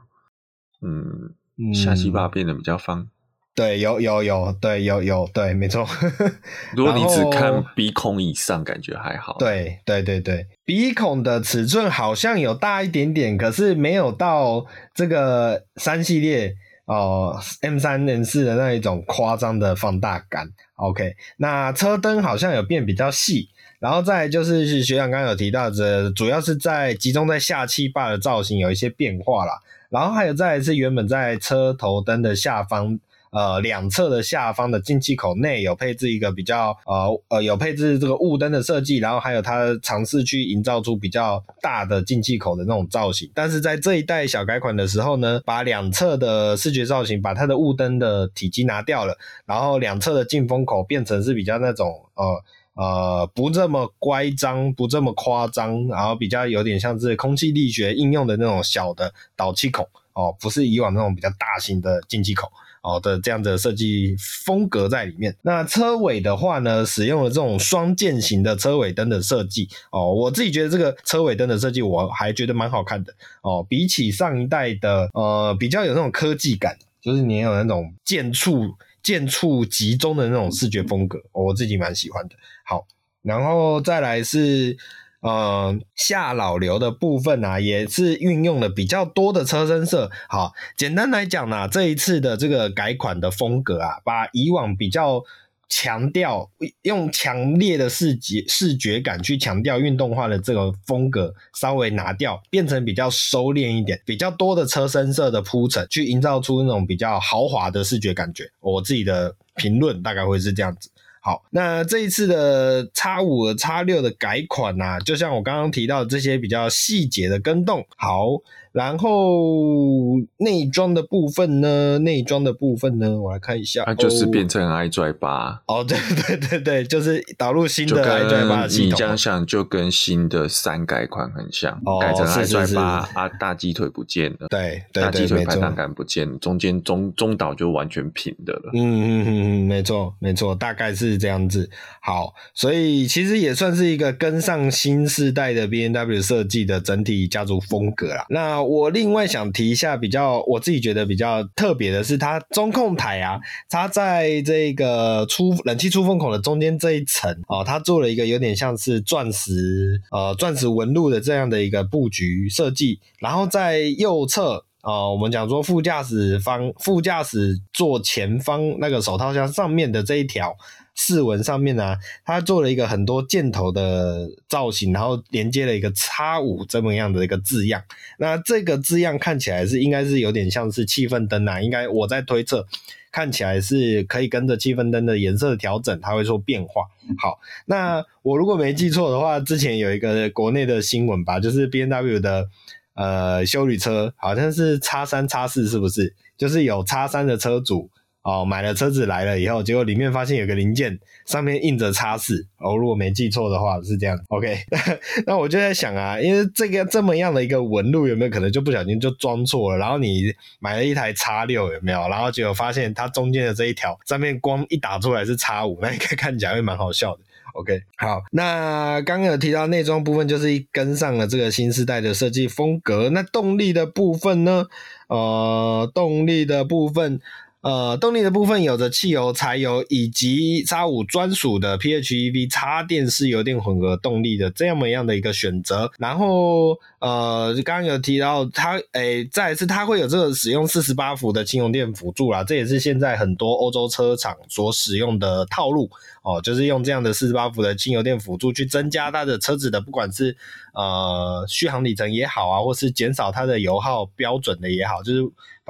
[0.82, 3.08] 嗯，下气坝变得比较方。
[3.54, 5.86] 对，有有有，对，有有，对，没错。
[6.74, 9.36] 如果你只看鼻孔以上，感觉还好。
[9.38, 16.54] 对对对对，鼻孔的尺寸好像有大一点点，可是没有到这个三系列
[16.86, 20.48] 哦，M 三 M 四的那一种夸张的放大感。
[20.76, 23.50] OK，那车灯好像有变比较细，
[23.82, 32.98] 然后再就是学长刚刚有提到的，主要是在集中在下气坝的造型有一些变化啦，然后还有再来是原本在车头灯的下方。
[33.32, 43.32] 呃，两侧的下方的进气口内有配置一个比较呃呃有配置这个雾灯的设计，然后还有它尝试去营造出比较大的进气口的那种造型。
[43.34, 62.52] 但是在这一代小改款的时候呢，把两侧的视觉造型，把它的雾灯的体积拿掉了，然后两侧的进风口变成是比较那种呃呃不这么乖张，不这么夸张，然后比较有点像是空气力学应用的那种小的导气孔哦，不是以往那种比较大型的进气口。
[62.82, 64.16] 好的，这样的设计
[64.46, 65.36] 风格在里面。
[65.44, 70.12] 那车尾的话呢，使用了这种双键型的车尾灯的设计哦。
[70.14, 73.14] 我自己觉得这个车尾灯的设计，我还觉得蛮好看的
[73.44, 73.64] 哦。
[73.70, 78.74] 比起上一代的呃，比较有那种科技感，就是你有那种键触
[79.04, 82.36] 键触集中的那种视觉风格，我自己蛮喜欢的。
[82.66, 82.88] 好，
[83.22, 84.76] 然后再来是。
[85.22, 90.10] 呃，下老流的部分啊，也是运用了比较多的车身色。
[90.28, 95.24] 好，简单来讲呢，这一次的这个改款的风格啊，把以往比较
[95.70, 96.50] 强调
[96.82, 108.50] 用强烈的视觉视觉感去强调运动化的这个风格，稍微拿掉，变成比较收敛一点，比较多的车身色的铺陈，去营造出那种比较豪华的视觉感觉。
[108.60, 110.90] 我自己的评论大概会是这样子。
[111.22, 118.42] 好，那这一次的 X 五和 X 六的改款啊，就像我刚刚提到这些比较细节的更动，好。
[118.72, 122.00] 然后内装的部分呢？
[122.00, 123.20] 内装的部分呢？
[123.20, 125.60] 我来看一下，它就是变成 iDrive 8。
[125.68, 128.88] 哦，对对对对，就是导入新的 iDrive 8系统。
[128.88, 132.82] 你这样想，就跟新的三改款很像，哦、改成 iDrive 八
[133.14, 138.72] 啊，大鸡腿不见了，对，对，对，大鸡腿排档杆不见了，中间中中岛就完全平的了。
[138.74, 141.70] 嗯嗯嗯嗯，没错没错，大概是这样子。
[142.02, 148.26] 好，所以其实也算是一个跟上新时代的 BMW 设计的整体家族风格啦。
[148.30, 153.40] 那我另外想提一下，比较我自己觉得比较特别的是，它中控台啊，
[153.70, 170.56] 它在这个出冷气出风口的中间这一层哦，它做了一个有点像是钻石呃钻石纹路的这样的一个布局设计，然后在右侧呃，我们讲说副驾驶方副驾驶座前方那个手套箱上面的这一条。
[170.94, 177.82] 饰纹上面呢、啊，它做了一个很多箭头的造型，然后连接了一个叉五这么样的一个字样。
[178.18, 182.68] 那这个字样看起来是应该是有点像是气氛灯啊，应该我在推测，
[183.12, 186.84] 看起来是可以跟着气氛灯的颜色调整，它会做变化。
[187.18, 192.50] 好，那我如果没记错的话，之前有一个国内的新闻吧，就是 B N W 的
[192.96, 196.14] 呃修理车，好像是叉三、叉四是不是？
[196.38, 197.90] 就是有叉三的车主。
[198.24, 204.16] 哦，买了车子来了以后，结果里面发现有个零件上面印着叉四，哦，如果没记错的话是这样。
[204.28, 204.60] OK，
[205.26, 209.78] 那我就在想啊，因为这个这么样的一个纹路，有没有可能就不小心就装错了？
[209.80, 212.08] 然后你买了一台叉六，有没有？
[212.10, 217.22] 然后结果发现它中间的这一条上面光一打出来是叉五，那应该看起来会蛮好笑的。
[217.54, 223.10] OK，好，那刚刚有提到内装部分，就是一跟上了这个新时代的设计风格。
[223.10, 224.68] 那动力的部分呢？
[225.08, 227.20] 呃，动力的部分。
[227.62, 235.92] 呃，动力的部分有着汽油、柴油以及 X5 专属的 PHEV 插电式油电混合动力的这样么样的一个选择。
[236.00, 245.88] 然后，呃，刚刚有提到它，诶，再一次它会有这个使用四十八伏的轻油电辅助啦，这也是现在很多欧洲车厂所使用的套路
[246.24, 250.36] 哦，就是用这样的四十八伏的轻油电辅助去增加它的车子的不管是
[250.74, 255.22] 呃续航里程也好啊，或是减少它的油耗标准的也好，就是。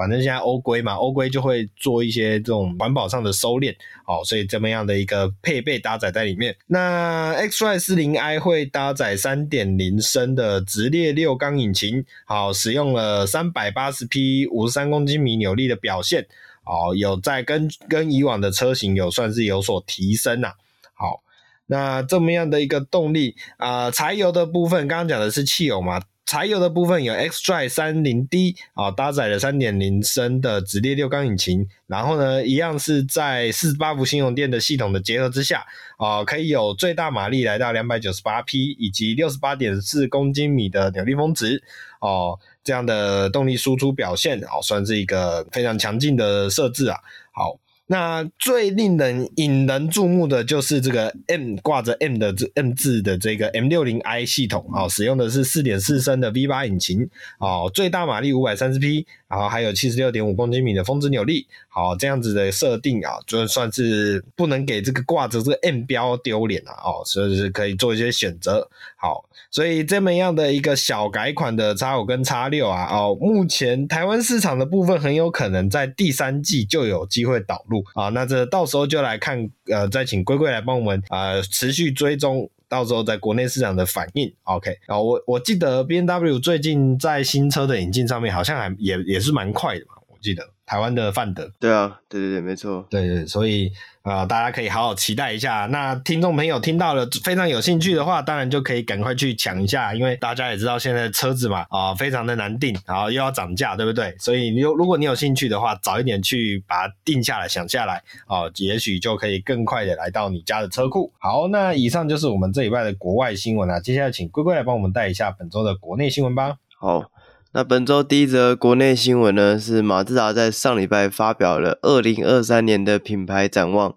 [0.02, 3.72] 反正现在欧规嘛，欧规就会做一些这种环保上的收敛，
[4.04, 6.56] 好，所以这么样的一个配备搭载在里面。
[6.66, 16.26] 那 xDrive 40i 会搭载三点零升的直列六缸引擎，好，使用了三百八十匹五十三公斤米扭力的表现，
[16.64, 20.54] 好，有在跟跟以往的车型有算是有所提升呐。
[20.94, 21.22] 好，
[21.66, 26.02] 那这么样的一个动力啊，柴油的部分刚刚讲的是汽油嘛。
[26.24, 35.64] 柴油的部分有 xDrive 30D 啊，搭载了三点零升的直列六缸引擎，然后呢，一样是在四十八伏轻油电的系统的结合之下
[35.98, 41.62] 啊，可以有最大马力来到两百九十八匹，以及六十八点四公斤米的扭力峰值
[42.00, 46.96] 哦，这样的动力输出表现哦，算是一个非常强劲的设置啊，
[47.32, 47.61] 好。
[47.92, 68.70] 那最令人引人注目的就是这个 M 挂着 M 的这 M 字的这个 M60i 系统啊，使用的是四点四升的 V8 引擎啊，最大马力五百三十匹，然后还有七十六点五公斤米的峰值扭力，好，这样子的设定啊，就算是不能给这个挂着这个 M 标丢脸啊，哦，所以是可以做一些选择。
[68.96, 77.81] 好，所以这么样的一个小改款的 X5 跟 X6 啊，哦，目前台湾市场的部分很有可能在第三季就有机会导入。
[77.94, 84.32] 啊，那这到时候就来看，呃，再请龟龟来帮我们、呃，持续追踪，到时候在国内市场的反应。
[84.44, 91.50] OK，啊，我我记得 B N W 最近在新车的引进上面，好像还也也是蛮快的嘛，我记得台湾的范德。
[91.58, 93.70] 对啊，对对对，没错，对对，所以。
[94.02, 95.68] 啊、呃，大家可以好好期待一下。
[95.70, 104.12] 那听众朋友听到了非常有兴趣的话，当然就可以赶快去抢一下，因为大家也知道现在车子嘛，啊、呃，非常的难订，然后又要涨价，对不对？
[104.18, 111.12] 所以你如果你有兴趣的话，早一点去把它定下来、想下来，哦、呃，也许就可以更快的来到你家的车库。
[111.20, 113.78] 好，那以上就是我们这礼拜的国外新闻啊。
[113.78, 116.56] 接下来请龟龟来帮我们带一下本周的国内新闻吧。
[116.80, 117.11] 好。
[117.54, 123.94] 那本周第一则国内新闻呢，是马自达在上礼拜发表了二零二三年的品牌展望。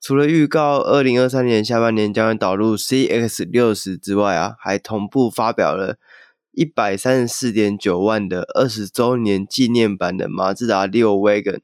[0.00, 5.96] 除了预告二零二三年下半年将会导入 CX 六十之外啊，还同步发表了
[6.52, 11.58] 一百三十四点九万的二十周年纪念版的马自达六 Wagon。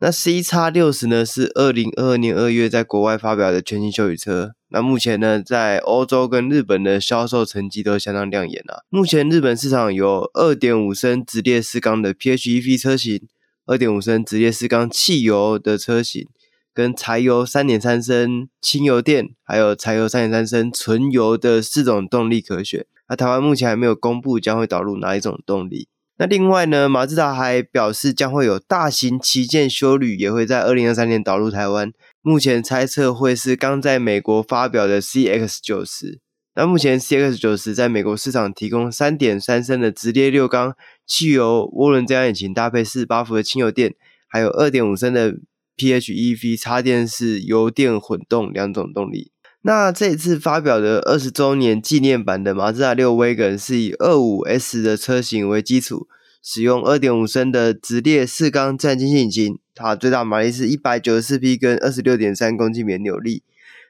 [0.00, 4.52] 那 CX-60 呢，是二零二二年二月在国外发表的全新休旅车。
[4.74, 8.80] 那目前呢，在欧洲跟日本的销售成绩都相当亮眼啊。
[8.88, 13.20] 目前日本市场有二点五升直列四缸的 PHEV 车型，
[13.66, 16.26] 二点五升直列四缸汽油的车型，
[16.72, 22.86] 跟柴油三点三升轻油电，还有柴油三点三升纯油的四种动力可选。
[23.10, 25.88] 那台湾目前还没有公布将会导入哪一种动力。
[26.16, 31.92] 那另外呢，马自达还表示将会有大型旗舰休旅也会在二零二三年导入台湾。
[32.24, 36.20] 目前猜测会是刚在美国发表的 CX 九十。
[36.54, 43.94] 那目前 CX 九十在美国市场提供三点三升的直列六缸汽油涡轮增压引擎，搭配四十八伏的轻油电，
[44.28, 45.34] 还有二点五升的
[45.76, 49.32] PHEV 插电式油电混动两种动力。
[49.62, 56.06] 那这次发表的二十周年纪念版的马自达六 Wagon 是以二五 S 的车型为基础，
[56.40, 63.42] 使用二点五升的直列四缸自然进引擎，它最大马力是一百九十四匹，跟二十六点三公斤米扭力。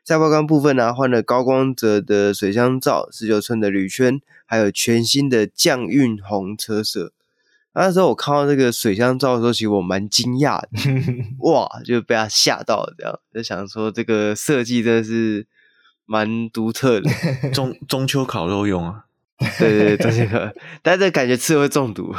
[0.04, 7.12] 在外观部分呢、啊，换了高光泽的水箱罩，十九寸的铝圈，还有全新的酱运红车色。
[7.74, 10.68] 那时候我看到这个水箱罩的时候，其实我蛮惊讶的，
[11.50, 15.46] 哇，就被它吓到了，这样就想说这个设计真的是。
[16.04, 17.08] 蛮独特的，
[17.54, 19.04] 中中秋烤肉用啊，
[19.58, 20.52] 对对对，中秋烤，
[20.82, 22.12] 但是这感觉吃了会中毒。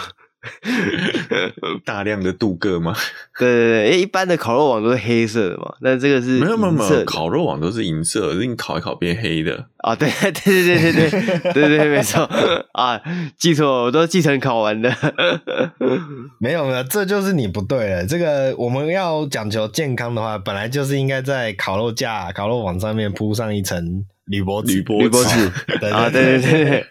[1.85, 2.93] 大量的镀铬吗？
[3.39, 9.67] 对 对对，哎，一般的烤肉网都是黑色的嘛，那这个是没有没有没有，烤肉网都是银色，是你烤一烤变黑的。
[9.77, 9.95] 啊？
[9.95, 12.23] 对 对对对对对对对，没错。
[12.73, 13.01] 啊，
[13.37, 14.89] 记错，我都继承烤完的，
[16.39, 18.05] 没有没有，这就是你不对了。
[18.05, 25.51] 这个我们要讲求健康的话，本来就是应该在烤肉架、烤肉网上面铺上一层铝箔纸，铝箔纸。
[25.91, 26.85] 啊，对对对。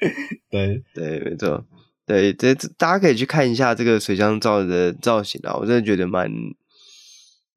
[0.51, 0.83] 对。
[0.95, 1.65] 对，没错。
[2.13, 6.31] 对，这大家可以去看一下这个水箱罩的造型啊，我真的觉得蛮，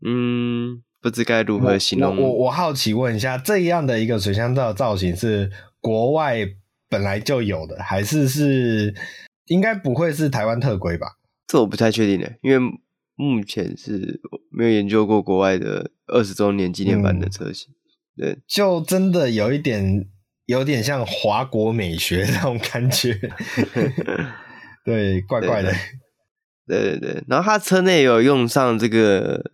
[0.06, 2.16] 嗯，不知该如何形容。
[2.16, 5.52] 我我，我好奇问一下，这样的一个水箱罩的造型是
[5.82, 6.48] 国外
[6.88, 8.96] 本来就有的，还是是
[9.48, 11.08] 应该不会是台湾特规吧？
[11.46, 12.60] 这我不太确定的，因为
[13.16, 17.74] 目前是没有研究过国外的二十周年纪念版的车型。
[18.18, 20.08] 嗯、对，就真的有一点。
[20.48, 23.20] 有点像华国美学那种感觉，
[24.86, 25.74] 对，怪怪的。
[26.68, 29.52] 对对对，然后他车内有用上这个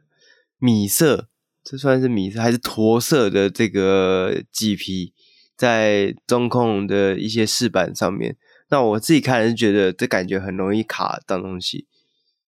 [0.60, 1.28] 米色，
[1.64, 5.14] 这算是米色还是驼色的这个麂皮，
[5.58, 8.38] 在中控的一些饰板上面。
[8.70, 11.88] 那我自己看是觉得这感觉很容易卡脏东西，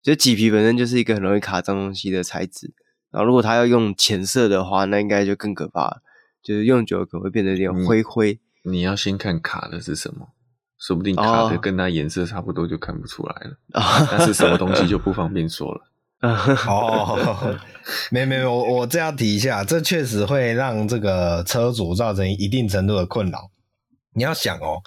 [0.03, 2.73] 就麂皮本身就是一个很容易卡脏东西的材质。
[3.09, 6.01] 然后如果他要用浅色的话，那应该就更可怕了。
[6.43, 8.39] 就是用久了可能会变得有点灰灰。
[8.63, 10.29] 你，你要先看卡的是什么，
[10.81, 13.51] 说不定卡的跟它颜色差不多就看不出来了。
[13.73, 14.09] Oh.
[14.11, 15.81] 但是什么东西就不方便说了。
[16.67, 17.57] 哦，
[18.11, 23.49] 没没没，我我这要提一下，这确实会让这个车主造成一定程度的困扰。
[24.13, 24.81] 你要想哦，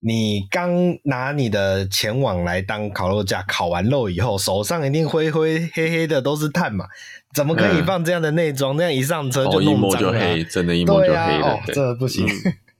[0.00, 0.70] 你刚
[1.04, 6.84] 拿你的前网来当烤肉架，烤完肉以后，手上一定灰灰黑黑的，都是碳嘛。
[7.34, 8.76] 怎么可以放这样的内装？
[8.76, 9.78] 那、嗯、样一上车就弄脏了。
[9.78, 11.16] 一摸就黑，真的，一摸就黑了。
[11.16, 12.26] 对啊，哦，这不行。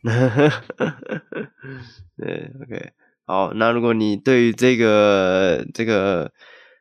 [0.07, 0.96] 呵呵呵
[2.16, 2.90] 对，OK，
[3.26, 3.52] 好。
[3.54, 6.32] 那如果你对于这个这个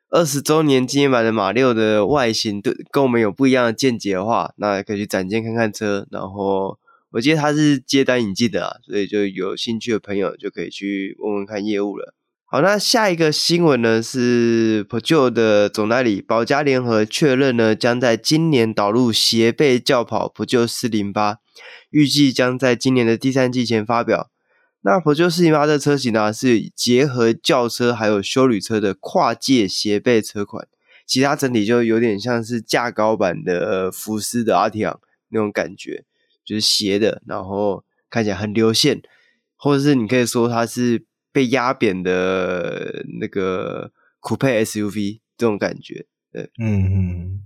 [0.09, 6.07] 二十周年纪念版的马六的外形，对跟我们有不一样的见解的话，那可以去展间看看车。
[6.11, 6.77] 然后
[7.11, 12.13] 我记得它是接单引进的啊，所以就有兴趣的朋友就可以去问问看业务了。
[12.47, 21.37] 好，那下一个新闻呢是不就的总代理宝嘉联合确认呢，将在今年导入斜背轿跑 Peugeot 408，
[21.89, 24.29] 预计将在今年的第三季前发表。
[24.81, 30.67] 那 Peugeot 408这车型呢，是结合轿车还有休旅车的跨界斜背车款，
[31.05, 34.99] 其他整体就有点像是架高版的福斯的阿提昂
[35.29, 36.05] 那种感觉，
[36.43, 39.01] 就是斜的，然后看起来很流线，
[39.55, 41.05] 或者是你可以说它是。
[41.35, 43.91] 被压扁的那个
[44.21, 47.43] 酷配 SUV 这种感觉，对，嗯嗯。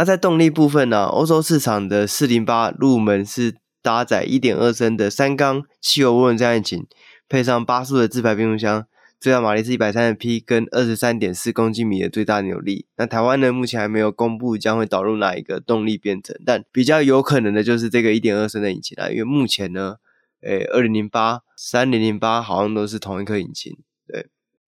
[0.00, 6.86] 那在动力部分呢，欧洲市场的四零八入门是搭载一点二升的三缸汽油涡轮增压引擎，
[7.28, 8.86] 配上八速的自排变速箱，
[9.20, 12.86] 最大马力是一百三十匹，跟二十三点四公斤米的最大扭力。
[12.96, 19.96] 那台湾呢，目前还没有公布将会导入哪一个动力编成，但比较有可能的就是这个一点二升的引擎啦，因为目前呢。
[20.42, 23.76] 诶，二零零八、三零零八好像都是同一颗引擎。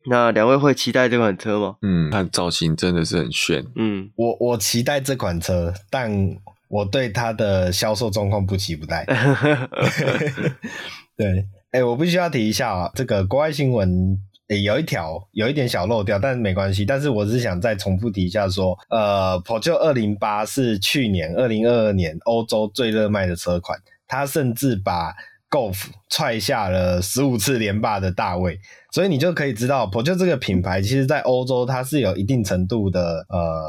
[0.04, 1.76] 对，那两位会期待这款车吗？
[1.82, 3.64] 嗯，看造型真的是很炫。
[3.76, 6.10] 嗯，我我期待这款车，但
[6.68, 9.04] 我对它的销售状况不期不待。
[11.16, 16.84] 对，诶，我必须要提一下啊，这个国外新闻诶有一条有一点小漏掉，但是没关系。
[16.84, 23.78] 但是我只是想再重复提一下说，呃，Peugeot 二零八是去年二零二二年欧洲最热卖的车款，
[24.08, 25.14] 它甚至把
[25.52, 28.58] Golf 踹下了十五次连霸的大位，
[28.90, 33.62] 所以你就可以知道，Peugeot 这个品牌其实在欧洲它是有一定程度的呃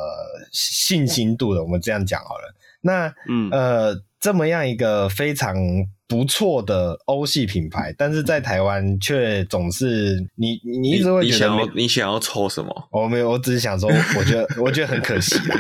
[0.54, 1.62] 信心度的。
[1.62, 5.54] 我们这样讲好了，那嗯呃这么样一个非常
[6.08, 12.88] 不错的欧系品牌，但是在台湾却总是你你一直会觉得你，你想要你想要抽什么？
[12.92, 15.58] 我没有，我只是想说，我觉得 我觉得很可惜啦，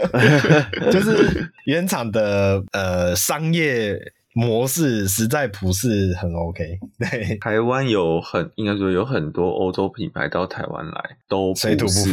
[0.90, 4.00] 就是原厂的呃商业。
[4.34, 6.78] 模式实在不是很 OK。
[6.98, 12.10] 对，台湾有很应该说有很多欧洲品牌到台湾来都不，水土不服。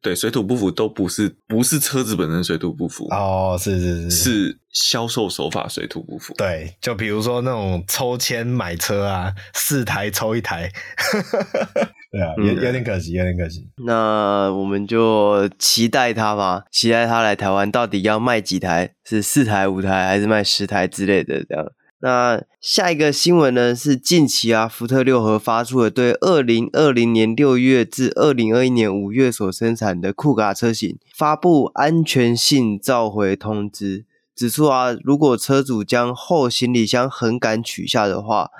[0.00, 6.34] 对，水土不服都不是不是车子本身水土不服哦，是是是，是销售手法水土不服。
[6.34, 10.70] 对，就比如说那种抽签买车啊，四台抽一台。
[12.10, 13.66] 对啊，有有点可惜，有点可惜。
[13.86, 18.94] 那我们就期待他吧，期待他来台湾到底要卖几台？
[19.04, 21.42] 是四台、五台，还是卖十台之类的？
[21.44, 21.66] 这样。
[22.00, 23.74] 那下一个新闻呢？
[23.74, 34.04] 是近期啊，福特六合发出了对二零二零年六月至二零二一年五月所生产的酷卡车型发布安全性召回通知，
[34.42, 38.50] 指出啊，如果车主将后行李箱横杆取下的话。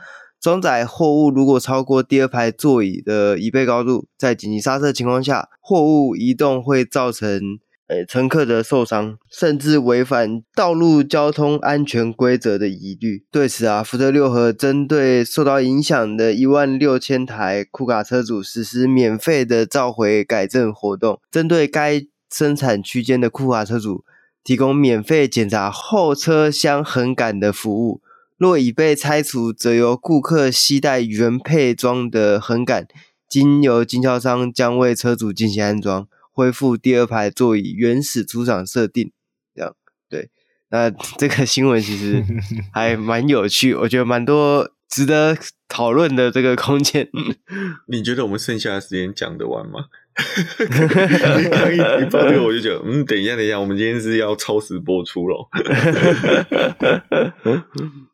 [0.41, 13.25] 装载货物如果超过第二排座椅的椅背高度，在紧急刹车情况下，货物移动会造成呃乘客的受伤，甚至违反道路交通安全规则的疑虑。
[13.31, 24.05] 对此啊，福特六和针对受到影响的一万六千台酷卡车主实施免费的召回改正活动，针对该生产区间的酷卡车主
[24.45, 28.01] 提供免费检查后车厢横杆的服务。
[28.37, 32.89] 若已被拆除，则由顾客携带原配装的横杆，
[33.29, 39.13] 经由经销商将为车主进行安装，恢复第二排座椅原始出厂设定。
[39.55, 39.77] 这样
[40.09, 40.31] 对，
[40.71, 42.25] 那 这个新闻其实
[42.75, 45.39] 还蛮有趣，我觉得蛮多值得
[45.69, 47.09] 讨论的这个空间。
[47.87, 49.85] 你觉得我们剩下的时间讲得完吗？
[51.57, 55.49] 可以，一报这个我就觉得，嗯，等一下，等一下，我们今天是要超时播出喽。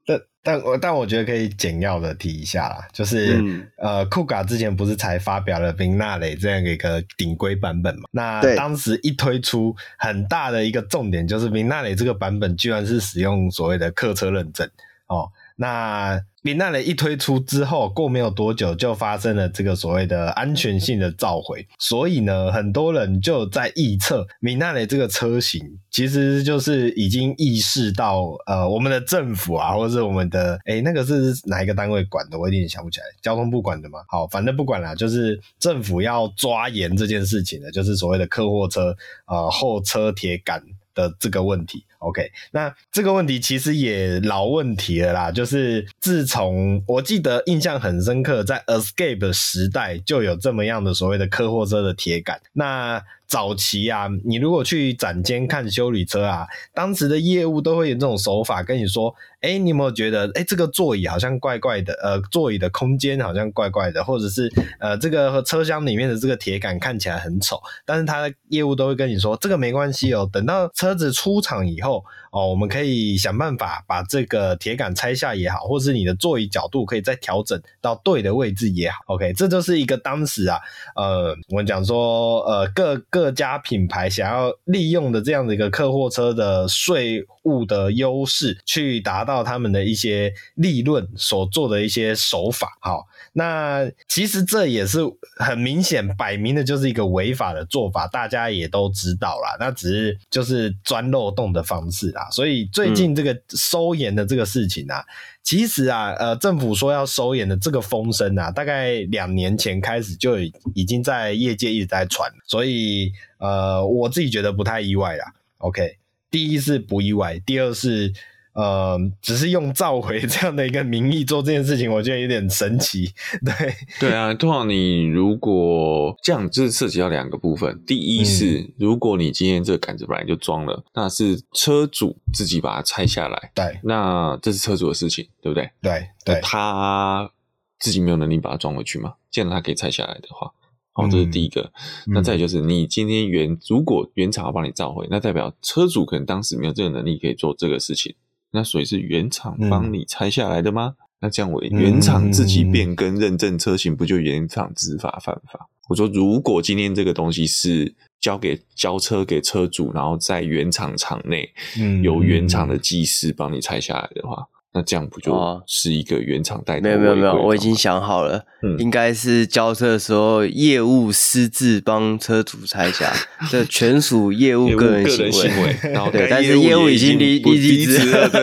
[0.07, 8.03] 但但我但我觉得可以简要的提一下啦，就是、嗯、呃，酷卡之前不是才发表了明纳雷这样一个顶规版本嘛？
[8.13, 14.67] 那当时一推出，很大的一个重点就是明纳雷这个版本居然是使用所谓的客车认证
[15.09, 15.29] 哦。
[15.57, 25.61] 那米纳雷一推出之后，过没有多久就发生了这个所谓的安全性的召回，所以呢，很多人就在臆测米纳雷这个车型
[25.91, 32.39] 其实就是已经意识到，呃，我们的政府啊，或者是我们的，诶、那个是哪一个单位管的？
[32.39, 33.99] 我有点想不起来，交通部管的吗？
[34.09, 40.63] 好，反正不管了，就是政府要抓严这件事情的，就是所谓的客货车，呃，后车铁杆
[40.95, 41.85] 的这个问题。
[41.99, 53.03] OK，那这个问题其实也老问题了啦，就是自从我记得印象很深刻，在 Escape 时代就有这么样的所谓的客货车的铁杆，那。
[53.29, 64.51] 早期啊，你如果去展间看修理车啊，当时的业务都会有这种手法跟你说，哎、你有没有觉得，哎、这个座椅好像怪怪的，呃，座椅的空间好像怪怪的，或者是
[64.81, 72.05] 呃，这个车厢里面的这个铁杆看起来很丑，但是他的业务都会跟你说，这个没关系哦，等到车子出厂以后。
[72.31, 78.99] 哦，我们可以想办法把这个铁杆拆下也好，或是你的座椅角度可以再调整到对的位置也好。
[79.07, 80.59] OK，这就是一个当时啊，
[80.95, 92.77] 呃，我们讲说，呃，各各家品牌想要利用的这样的一个客货车的税务的优势，去达到他们的一些利润所做的一些手法。
[92.81, 95.01] 好，那其实这也是
[95.37, 99.57] 很明显摆明的就是一个违法的做法，大家也都知道啦。
[99.61, 102.13] 那只是就是钻漏洞的方式。
[102.33, 105.07] 所以最近这个收严的这个事情啊，嗯、
[105.49, 110.39] 其实啊，呃，政府说要收严的这个风声啊，大概两年前开始就
[110.75, 115.33] 已经在业界一直在传，所以呃，我自己觉得不太意外啦。
[115.57, 115.97] OK，
[116.31, 118.13] 第一是不意外，第二是。
[118.59, 123.09] 呃，只是用召回这样的一个名义做这件事情，我觉得有点神奇。
[123.47, 127.81] 对，对啊，通常你如果这样，就是涉及到两个部分。
[127.87, 135.71] 第一是，嗯、如果你今天这个杆子本来就装了，那是车主自己把它拆下来，对，那这是车主的事情，对不对？
[135.81, 137.31] 对，对，他
[137.79, 139.15] 自己没有能力把它装回去嘛？
[139.31, 140.51] 既然他可以拆下来的话，
[140.95, 141.71] 好，这是第一个。
[142.09, 148.17] 嗯、那再就是，你今天原如果原厂要帮你召回，那代表车主可能当时没有这个能力可以做这个事情。
[148.53, 150.95] 那所以是原厂帮你拆下来的吗？
[151.21, 155.69] 那这样我原厂自己变更认证车型，不就原厂执法犯法？
[155.89, 164.47] 我说，如果今天这个东西是交给交车给车主，然后在原厂厂内，嗯，由原厂的技师帮你拆下来的话，
[164.79, 166.81] 那这样不就是一个原厂代？
[166.81, 173.13] 没有没有没有，我已经想好了，嗯、应该是交车的时候业务私自帮车主拆下，
[173.51, 175.33] 这全属业务个人行为。
[175.33, 178.31] 行为然后对，但是业务已经离离职了。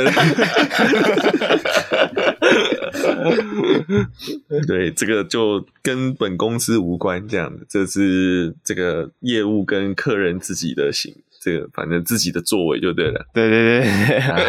[4.68, 11.16] 对，这个就跟本公司无关，这样的，这是这个业务跟客人自己的行，
[11.46, 13.24] 这个反正自己的作为就对了。
[13.32, 14.40] 对对对，啊、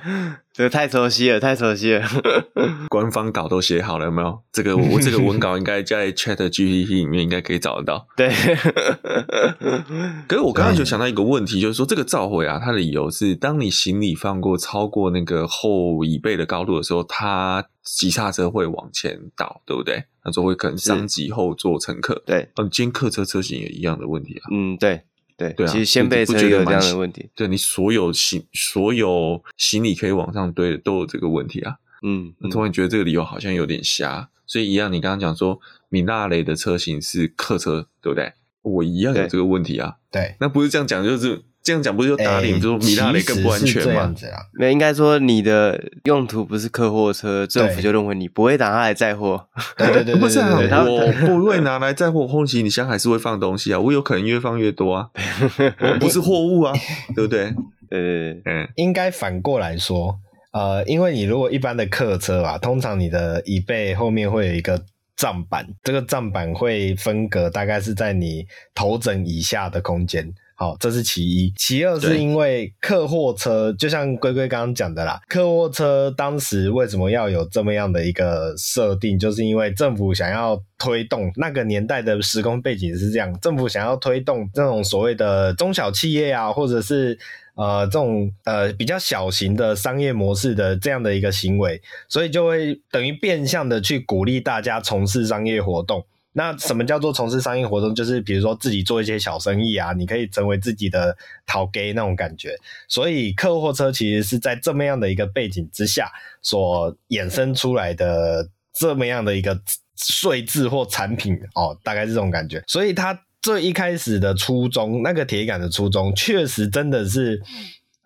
[0.54, 2.08] 这个太熟悉了，太熟悉了。
[2.88, 4.40] 官方稿都写好了，有没有？
[4.50, 8.08] 这个我这个文稿应该在 Chat GPT 里面应该可以找得到。
[8.16, 8.32] 对。
[10.26, 20.04] 可是我刚刚就想到一个问题，就是说这个召回啊，它的理由是，当你行李放过超过那个后椅背的高度的时候，它急刹车会往前倒，对不对？
[20.24, 22.22] 那就会可能伤及后座乘客。
[22.24, 22.48] 对。
[22.56, 24.48] 嗯，今天客车车型也一样的问题啊。
[24.50, 25.02] 嗯，对。
[25.36, 27.30] 对对啊，其实先辈车有这样的问题。
[27.34, 31.76] 对，你所有行所有行李可以往上堆的都有这个问题啊。
[32.02, 34.28] 嗯，我突然觉得这个理由好像有点瞎。
[34.46, 38.32] 所以一样，你刚刚讲说米纳雷的车型是客车，对不对？
[38.62, 39.96] 我一样有这个问题啊。
[40.10, 41.42] 对，那不是这样讲，就是。
[41.66, 44.14] 这样讲不是就打脸，欸、就说米拉雷更不安全吗？
[44.52, 49.48] 没，应该说你的用途不是客货车，政府就认为你不会拿它来载货。
[49.76, 55.08] 对对 对，不是啊，我不会拿来载货，后期你箱还是会放东西啊，我有可能越放越多啊，
[55.82, 56.72] 我不是货物啊，
[57.16, 57.52] 对不对？
[57.90, 60.16] 呃，嗯，应该反过来说，
[60.52, 64.80] 呃，因为你如果一般的客车啊，通常你的椅背后面会有一个
[65.16, 70.32] 帐板，这个帐板会分隔，大概是在你头枕以下的空间。
[70.58, 71.52] 好，这是其一。
[71.58, 87.18] 其二是因为客货车，就像龟龟刚刚讲的啦，客货车当时为什么要有这么样的一个设定，就是因为政府想要推动那个年代的时空背景是这样，政府想要推动这种所谓的中小企业啊，或者是
[87.56, 91.78] 呃这种呃比较小型的商业模式的这样的一个行为，
[92.08, 96.06] 所以就会等于变相的去鼓励大家从事商业活动。
[96.38, 97.94] 那什么叫做从事商业活动？
[97.94, 101.16] 就是比如说自己做一些小生意啊，你可以成为自己的
[101.46, 102.54] 淘 gay 那种感觉。
[102.86, 106.12] 所以客货车其实是在这么样的一个背景之下
[106.42, 109.58] 所衍生出来的这么样的一个
[109.96, 112.62] 税制或产品哦，大概是这种感觉。
[112.66, 117.42] 所以它最一开始的初衷，那个铁杆的初衷，确实真的是。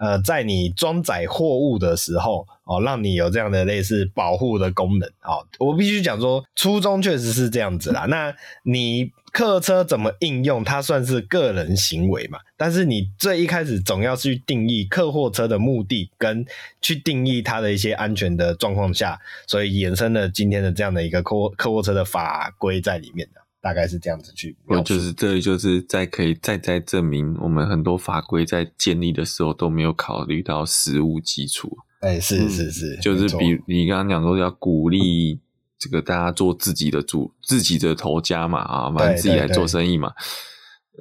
[0.03, 8.07] 呃，在你装载货物的时候，哦，让你有这样的类似保护的功能，哦，我必须讲说，初衷确实是这样子啦。
[8.09, 12.39] 那你客车怎么应用，它算是个人行为嘛？
[12.57, 16.47] 但是你最一开始总要去定义客货车的目的，跟
[16.81, 19.19] 去定义它的一些安全的状况下，
[19.49, 23.41] 所以衍生了今天的这样的一个客客货车的法规在里面的。
[23.63, 31.77] 大概是这样子去，我就是这就是在可以再再证明，我们很多法规在建立的时候都没有考虑到实物基础。
[32.01, 35.39] 哎、欸，是是是，就是比你刚刚讲说要鼓励
[35.79, 40.13] 这个大家做自己的主自己的头家嘛啊，反正自己来做生意嘛。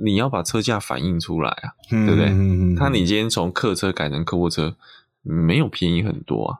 [0.01, 2.27] 你要把车价反映出来啊，对不对？
[2.77, 4.75] 他你今天从客车改成客货车，
[5.23, 6.59] 没有便宜很多啊，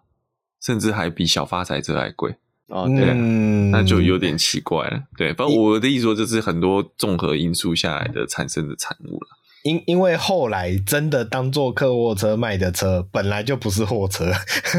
[0.62, 2.36] 甚至还比小发财车还贵。
[2.68, 5.04] 哦，对，嗯、那就有点奇怪了。
[5.18, 9.28] 对，反正我的意思说，就是很多综合因素下来的产生的产物了。
[9.64, 14.32] 因因为后来真的当做客货车卖的车，本来就不是货车。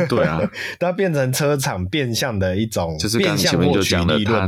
[0.09, 0.41] 对啊，
[0.81, 4.47] 它变成车厂变相的一种，就是刚前面就讲了，利润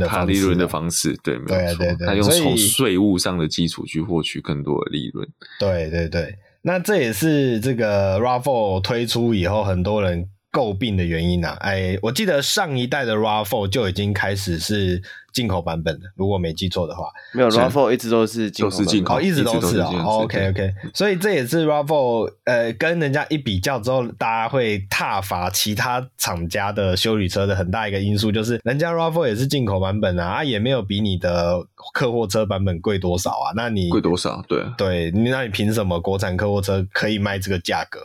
[0.57, 5.27] 的方式，对，没有错，对对对，它用从税务上的基础去获取更多的利润。
[5.59, 10.29] 对对对，那这也是这个 RAV4 推出以后，很多人。
[10.53, 11.57] 诟病的原因呢、啊？
[11.61, 15.01] 哎，我记得上一代的 RAV4 就已经开始是
[15.33, 17.09] 进口版本的，如果没记错的话。
[17.33, 20.21] 没有，RAV4 一直都是进口，进口，哦，一直都是啊、哦。
[20.21, 33.53] OK OK，所以这也是 RAV4 呃跟人家一比较之后，大家会踏伐其他厂家的修理车的很大一个因素，就是人家 RAV4 也是进口版本啊，啊也没有比你的客货车版本贵多少啊。
[33.55, 34.45] 那你贵多少？
[34.47, 38.01] 对对，那你凭什么国产客货车可以卖这个价格？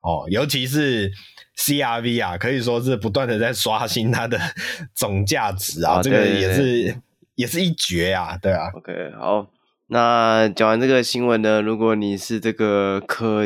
[0.00, 1.12] 哦，尤其是。
[1.60, 4.40] CRV 啊，可以说是不断的在刷新它的
[4.96, 6.96] 总价值啊，啊这个也是
[7.34, 8.70] 也是一绝啊，对啊。
[8.74, 9.50] OK，好，
[9.88, 13.44] 那讲完这个新闻呢，如果你是这个可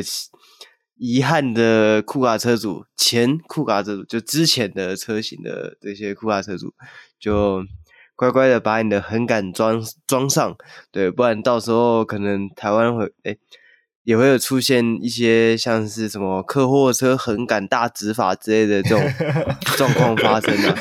[0.96, 6.72] 遗憾的酷卡车主，前酷卡车主，就之前的车型的这些酷卡车主，
[7.18, 7.64] 就
[8.14, 10.56] 乖乖的把你的横杆装装上，
[10.92, 13.36] 对，不然到时候可能台湾会诶
[14.04, 19.02] 也会有出现一些像是什么客货车横杆大执法之类的这种
[19.76, 20.74] 状况发生啊，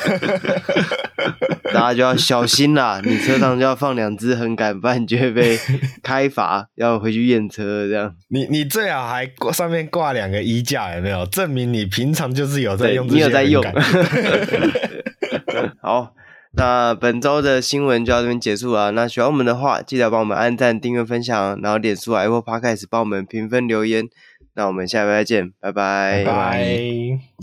[1.72, 3.00] 大家就要小心啦！
[3.02, 5.58] 你车上就要放两只横杆，不然你就会被
[6.04, 8.14] 开罚，要回去验车这样。
[8.28, 13.18] 你你最好还挂上面挂两个衣架，有没有证明你平常就是有在用这些？
[13.18, 13.64] 你有在用。
[15.80, 16.14] 好。
[16.56, 18.92] 那本周的新闻就到这边结束了。
[18.92, 24.08] 那喜欢我们的话，记得帮我们按赞、订阅、分享，然后点出、Apple Podcast 帮我们评分留言。
[24.54, 26.22] 那我们下回再见，拜拜。
[26.24, 27.34] 拜拜。